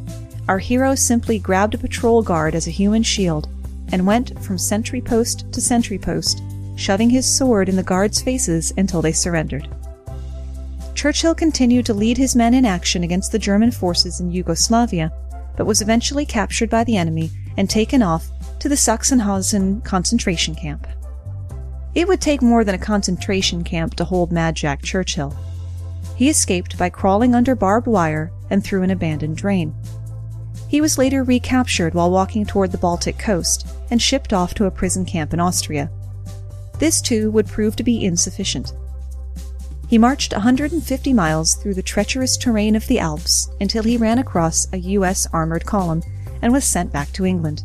our 0.48 0.58
hero 0.58 0.94
simply 0.94 1.38
grabbed 1.38 1.74
a 1.74 1.78
patrol 1.78 2.22
guard 2.22 2.54
as 2.54 2.68
a 2.68 2.72
human 2.72 3.02
shield 3.02 3.48
and 3.90 4.06
went 4.06 4.38
from 4.42 4.56
sentry 4.56 5.00
post 5.00 5.50
to 5.52 5.60
sentry 5.60 5.98
post, 5.98 6.42
shoving 6.76 7.10
his 7.10 7.36
sword 7.36 7.68
in 7.68 7.76
the 7.76 7.82
guards' 7.82 8.22
faces 8.22 8.72
until 8.76 9.02
they 9.02 9.12
surrendered. 9.12 9.68
Churchill 10.94 11.34
continued 11.34 11.86
to 11.86 11.94
lead 11.94 12.16
his 12.16 12.36
men 12.36 12.54
in 12.54 12.64
action 12.64 13.02
against 13.02 13.32
the 13.32 13.38
German 13.38 13.72
forces 13.72 14.20
in 14.20 14.30
Yugoslavia, 14.30 15.12
but 15.56 15.66
was 15.66 15.82
eventually 15.82 16.24
captured 16.24 16.70
by 16.70 16.84
the 16.84 16.96
enemy 16.96 17.30
and 17.56 17.68
taken 17.68 18.02
off 18.02 18.28
to 18.58 18.68
the 18.68 18.74
Sachsenhausen 18.74 19.84
concentration 19.84 20.54
camp. 20.54 20.86
It 21.94 22.08
would 22.08 22.20
take 22.20 22.42
more 22.42 22.64
than 22.64 22.74
a 22.74 22.78
concentration 22.78 23.62
camp 23.62 23.94
to 23.94 24.04
hold 24.04 24.32
Mad 24.32 24.56
Jack 24.56 24.82
Churchill. 24.82 25.36
He 26.16 26.28
escaped 26.28 26.76
by 26.78 26.90
crawling 26.90 27.34
under 27.34 27.54
barbed 27.54 27.86
wire 27.86 28.32
and 28.50 28.64
through 28.64 28.82
an 28.82 28.90
abandoned 28.90 29.36
drain. 29.36 29.74
He 30.68 30.80
was 30.80 30.98
later 30.98 31.22
recaptured 31.22 31.94
while 31.94 32.10
walking 32.10 32.44
toward 32.44 32.72
the 32.72 32.78
Baltic 32.78 33.18
coast 33.18 33.66
and 33.90 34.02
shipped 34.02 34.32
off 34.32 34.54
to 34.54 34.64
a 34.64 34.70
prison 34.70 35.04
camp 35.04 35.32
in 35.32 35.40
Austria. 35.40 35.90
This 36.78 37.00
too 37.00 37.30
would 37.30 37.46
prove 37.46 37.76
to 37.76 37.84
be 37.84 38.04
insufficient. 38.04 38.72
He 39.88 39.98
marched 39.98 40.32
150 40.32 41.12
miles 41.12 41.54
through 41.54 41.74
the 41.74 41.82
treacherous 41.82 42.36
terrain 42.36 42.74
of 42.74 42.86
the 42.88 42.98
Alps 42.98 43.50
until 43.60 43.84
he 43.84 43.96
ran 43.96 44.18
across 44.18 44.66
a 44.72 44.78
U.S. 44.78 45.28
armored 45.32 45.64
column 45.64 46.02
and 46.44 46.52
was 46.52 46.64
sent 46.64 46.92
back 46.92 47.10
to 47.12 47.24
England. 47.24 47.64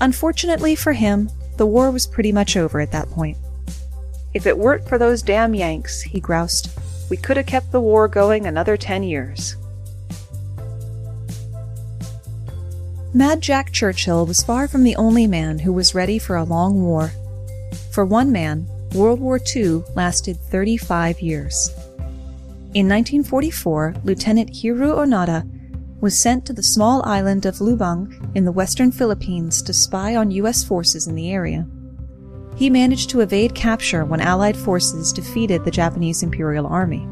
Unfortunately 0.00 0.76
for 0.76 0.92
him, 0.92 1.28
the 1.56 1.66
war 1.66 1.90
was 1.90 2.06
pretty 2.06 2.30
much 2.30 2.56
over 2.56 2.80
at 2.80 2.92
that 2.92 3.10
point. 3.10 3.36
If 4.32 4.46
it 4.46 4.56
weren't 4.56 4.88
for 4.88 4.96
those 4.96 5.22
damn 5.22 5.52
Yanks, 5.52 6.00
he 6.00 6.20
groused, 6.20 6.70
we 7.10 7.16
could 7.16 7.36
have 7.36 7.46
kept 7.46 7.72
the 7.72 7.80
war 7.80 8.06
going 8.06 8.46
another 8.46 8.76
ten 8.76 9.02
years. 9.02 9.56
Mad 13.12 13.42
Jack 13.42 13.72
Churchill 13.72 14.24
was 14.24 14.42
far 14.42 14.68
from 14.68 14.84
the 14.84 14.96
only 14.96 15.26
man 15.26 15.58
who 15.58 15.72
was 15.72 15.96
ready 15.96 16.18
for 16.18 16.36
a 16.36 16.44
long 16.44 16.80
war. 16.80 17.10
For 17.90 18.06
one 18.06 18.30
man, 18.30 18.66
World 18.94 19.20
War 19.20 19.40
II 19.54 19.82
lasted 19.96 20.38
35 20.38 21.20
years. 21.20 21.68
In 22.72 22.88
1944, 22.88 23.96
Lieutenant 24.04 24.50
Hiroo 24.50 24.96
Onoda 24.96 25.46
was 26.02 26.18
sent 26.18 26.44
to 26.44 26.52
the 26.52 26.62
small 26.64 27.00
island 27.06 27.46
of 27.46 27.60
Lubang 27.60 28.12
in 28.34 28.44
the 28.44 28.50
western 28.50 28.90
Philippines 28.90 29.62
to 29.62 29.72
spy 29.72 30.16
on 30.16 30.32
U.S. 30.32 30.64
forces 30.64 31.06
in 31.06 31.14
the 31.14 31.30
area. 31.30 31.64
he 32.56 32.68
managed 32.68 33.08
to 33.10 33.20
evade 33.20 33.54
capture 33.54 34.04
when 34.04 34.20
Allied 34.20 34.56
forces 34.56 35.12
defeated 35.12 35.64
the 35.64 35.70
Japanese 35.70 36.22
Imperial 36.22 36.66
Army. 36.66 37.06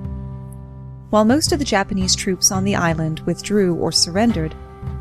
While 1.11 1.25
most 1.25 1.53
of 1.53 1.61
the 1.61 1.65
Japanese 1.65 2.15
troops 2.17 2.51
on 2.51 2.65
the 2.65 2.75
island 2.75 3.21
withdrew 3.21 3.75
or 3.77 3.93
surrendered, 3.93 4.55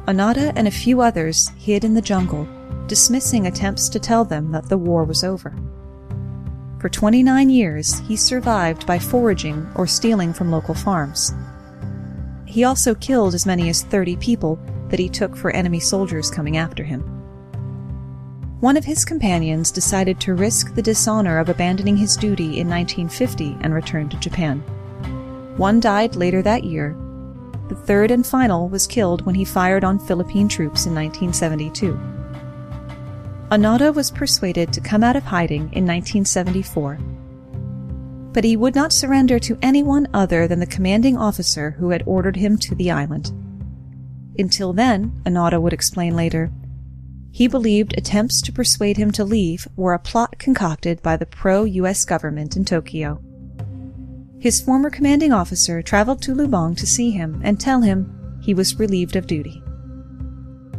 Onoda 0.07 0.53
and 0.55 0.67
a 0.67 0.71
few 0.71 1.01
others 1.01 1.49
hid 1.57 1.83
in 1.83 1.95
the 1.95 2.01
jungle, 2.01 2.47
dismissing 2.87 3.47
attempts 3.47 3.89
to 3.89 3.99
tell 3.99 4.23
them 4.23 4.51
that 4.51 4.69
the 4.69 4.77
war 4.77 5.03
was 5.03 5.23
over. 5.23 5.53
For 6.79 6.89
29 6.89 7.49
years, 7.49 7.99
he 8.07 8.15
survived 8.15 8.85
by 8.85 8.99
foraging 8.99 9.67
or 9.75 9.85
stealing 9.85 10.31
from 10.31 10.51
local 10.51 10.75
farms. 10.75 11.33
He 12.49 12.63
also 12.63 12.95
killed 12.95 13.35
as 13.35 13.45
many 13.45 13.69
as 13.69 13.83
30 13.83 14.15
people 14.15 14.59
that 14.87 14.97
he 14.97 15.07
took 15.07 15.37
for 15.37 15.51
enemy 15.51 15.79
soldiers 15.79 16.31
coming 16.31 16.57
after 16.57 16.83
him. 16.83 17.01
One 18.59 18.75
of 18.75 18.83
his 18.83 19.05
companions 19.05 19.69
decided 19.69 20.19
to 20.21 20.33
risk 20.33 20.73
the 20.73 20.81
dishonor 20.81 21.37
of 21.37 21.49
abandoning 21.49 21.95
his 21.95 22.17
duty 22.17 22.59
in 22.59 22.67
1950 22.67 23.57
and 23.61 23.71
return 23.71 24.09
to 24.09 24.17
Japan. 24.17 24.61
One 25.57 25.79
died 25.79 26.15
later 26.15 26.41
that 26.41 26.63
year. 26.63 26.97
The 27.67 27.75
third 27.75 28.09
and 28.09 28.25
final 28.25 28.67
was 28.67 28.87
killed 28.87 29.27
when 29.27 29.35
he 29.35 29.45
fired 29.45 29.83
on 29.83 29.99
Philippine 29.99 30.49
troops 30.49 30.87
in 30.87 30.95
1972. 30.95 31.93
Onoda 33.51 33.93
was 33.93 34.09
persuaded 34.09 34.73
to 34.73 34.81
come 34.81 35.03
out 35.03 35.15
of 35.15 35.23
hiding 35.23 35.71
in 35.73 35.85
1974. 35.85 36.97
But 38.31 38.43
he 38.43 38.55
would 38.55 38.75
not 38.75 38.93
surrender 38.93 39.39
to 39.39 39.57
anyone 39.61 40.07
other 40.13 40.47
than 40.47 40.59
the 40.59 40.65
commanding 40.65 41.17
officer 41.17 41.71
who 41.71 41.89
had 41.89 42.03
ordered 42.05 42.35
him 42.35 42.57
to 42.59 42.75
the 42.75 42.91
island. 42.91 43.31
Until 44.37 44.71
then, 44.71 45.21
Onoda 45.25 45.59
would 45.61 45.73
explain 45.73 46.15
later, 46.15 46.51
he 47.31 47.47
believed 47.47 47.97
attempts 47.97 48.41
to 48.41 48.51
persuade 48.51 48.97
him 48.97 49.11
to 49.11 49.23
leave 49.23 49.67
were 49.75 49.93
a 49.93 49.99
plot 49.99 50.39
concocted 50.39 51.01
by 51.01 51.15
the 51.15 51.25
pro-US 51.25 52.05
government 52.05 52.57
in 52.57 52.65
Tokyo. 52.65 53.21
His 54.39 54.61
former 54.61 54.89
commanding 54.89 55.31
officer 55.31 55.81
traveled 55.81 56.21
to 56.23 56.33
Lubang 56.33 56.75
to 56.77 56.87
see 56.87 57.11
him 57.11 57.41
and 57.43 57.59
tell 57.59 57.81
him 57.81 58.39
he 58.41 58.53
was 58.53 58.79
relieved 58.79 59.15
of 59.15 59.27
duty. 59.27 59.61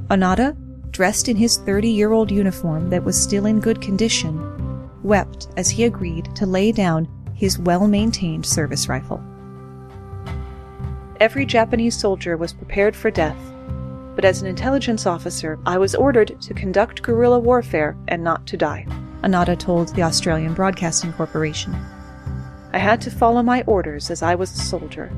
Onoda, 0.08 0.56
dressed 0.90 1.28
in 1.28 1.36
his 1.36 1.58
30-year-old 1.58 2.30
uniform 2.30 2.90
that 2.90 3.04
was 3.04 3.20
still 3.20 3.46
in 3.46 3.60
good 3.60 3.80
condition, 3.80 4.40
wept 5.02 5.48
as 5.56 5.70
he 5.70 5.84
agreed 5.84 6.34
to 6.34 6.46
lay 6.46 6.72
down 6.72 7.06
his 7.40 7.58
well-maintained 7.58 8.44
service 8.44 8.86
rifle. 8.86 9.18
Every 11.20 11.46
Japanese 11.46 11.98
soldier 11.98 12.36
was 12.36 12.52
prepared 12.52 12.94
for 12.94 13.10
death, 13.10 13.38
but 14.14 14.26
as 14.26 14.42
an 14.42 14.46
intelligence 14.46 15.06
officer, 15.06 15.58
I 15.64 15.78
was 15.78 15.94
ordered 15.94 16.38
to 16.38 16.52
conduct 16.52 17.00
guerrilla 17.00 17.38
warfare 17.38 17.96
and 18.08 18.22
not 18.22 18.46
to 18.48 18.58
die, 18.58 18.84
Onoda 19.24 19.58
told 19.58 19.88
the 19.88 20.02
Australian 20.02 20.52
Broadcasting 20.52 21.14
Corporation. 21.14 21.74
I 22.74 22.78
had 22.78 23.00
to 23.00 23.10
follow 23.10 23.42
my 23.42 23.62
orders 23.62 24.10
as 24.10 24.22
I 24.22 24.34
was 24.34 24.52
a 24.52 24.58
soldier. 24.58 25.10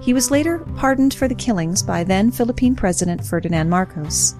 He 0.00 0.14
was 0.14 0.30
later 0.30 0.60
pardoned 0.76 1.12
for 1.12 1.28
the 1.28 1.34
killings 1.34 1.82
by 1.82 2.04
then 2.04 2.30
Philippine 2.30 2.74
President 2.74 3.22
Ferdinand 3.22 3.68
Marcos. 3.68 4.34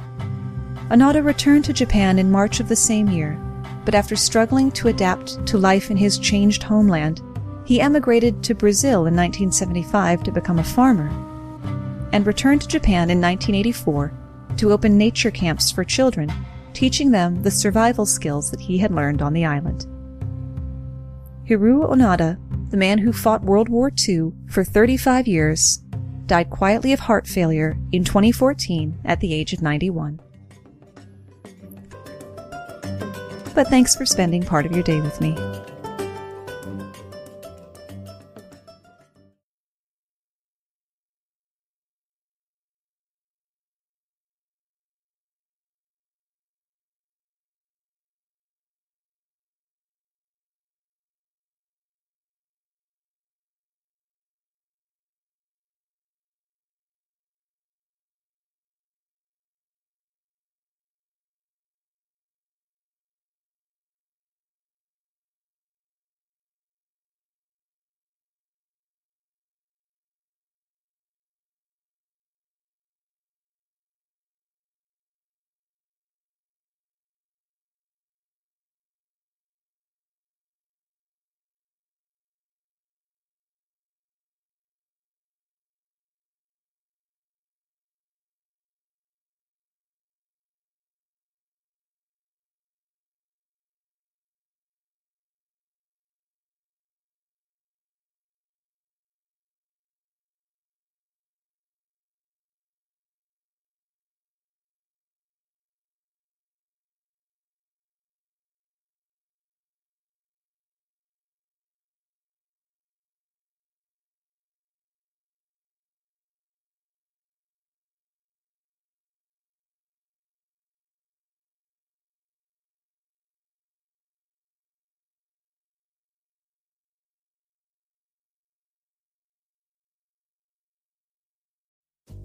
Onoda 0.88 1.22
returned 1.22 1.66
to 1.66 1.74
Japan 1.74 2.18
in 2.18 2.30
March 2.30 2.60
of 2.60 2.70
the 2.70 2.76
same 2.76 3.10
year, 3.10 3.38
but 3.84 3.94
after 3.94 4.16
struggling 4.16 4.70
to 4.72 4.88
adapt 4.88 5.44
to 5.46 5.58
life 5.58 5.90
in 5.90 5.96
his 5.96 6.18
changed 6.18 6.62
homeland, 6.62 7.22
he 7.64 7.80
emigrated 7.80 8.42
to 8.42 8.54
Brazil 8.54 9.06
in 9.06 9.16
1975 9.16 10.22
to 10.22 10.32
become 10.32 10.58
a 10.58 10.64
farmer, 10.64 11.08
and 12.12 12.26
returned 12.26 12.62
to 12.62 12.68
Japan 12.68 13.10
in 13.10 13.20
1984 13.20 14.12
to 14.56 14.72
open 14.72 14.96
nature 14.96 15.30
camps 15.30 15.70
for 15.70 15.84
children, 15.84 16.32
teaching 16.72 17.10
them 17.10 17.42
the 17.42 17.50
survival 17.50 18.06
skills 18.06 18.50
that 18.50 18.60
he 18.60 18.78
had 18.78 18.92
learned 18.92 19.22
on 19.22 19.32
the 19.32 19.44
island. 19.44 19.86
Hiroo 21.48 21.90
Onoda, 21.90 22.38
the 22.70 22.76
man 22.76 22.98
who 22.98 23.12
fought 23.12 23.42
World 23.42 23.68
War 23.68 23.92
II 24.08 24.32
for 24.48 24.64
35 24.64 25.26
years, 25.26 25.82
died 26.26 26.50
quietly 26.50 26.92
of 26.92 27.00
heart 27.00 27.26
failure 27.26 27.76
in 27.92 28.04
2014 28.04 28.98
at 29.04 29.20
the 29.20 29.34
age 29.34 29.52
of 29.52 29.60
91. 29.60 30.20
But 33.54 33.68
thanks 33.68 33.94
for 33.94 34.04
spending 34.04 34.42
part 34.42 34.66
of 34.66 34.72
your 34.72 34.82
day 34.82 35.00
with 35.00 35.20
me. 35.20 35.36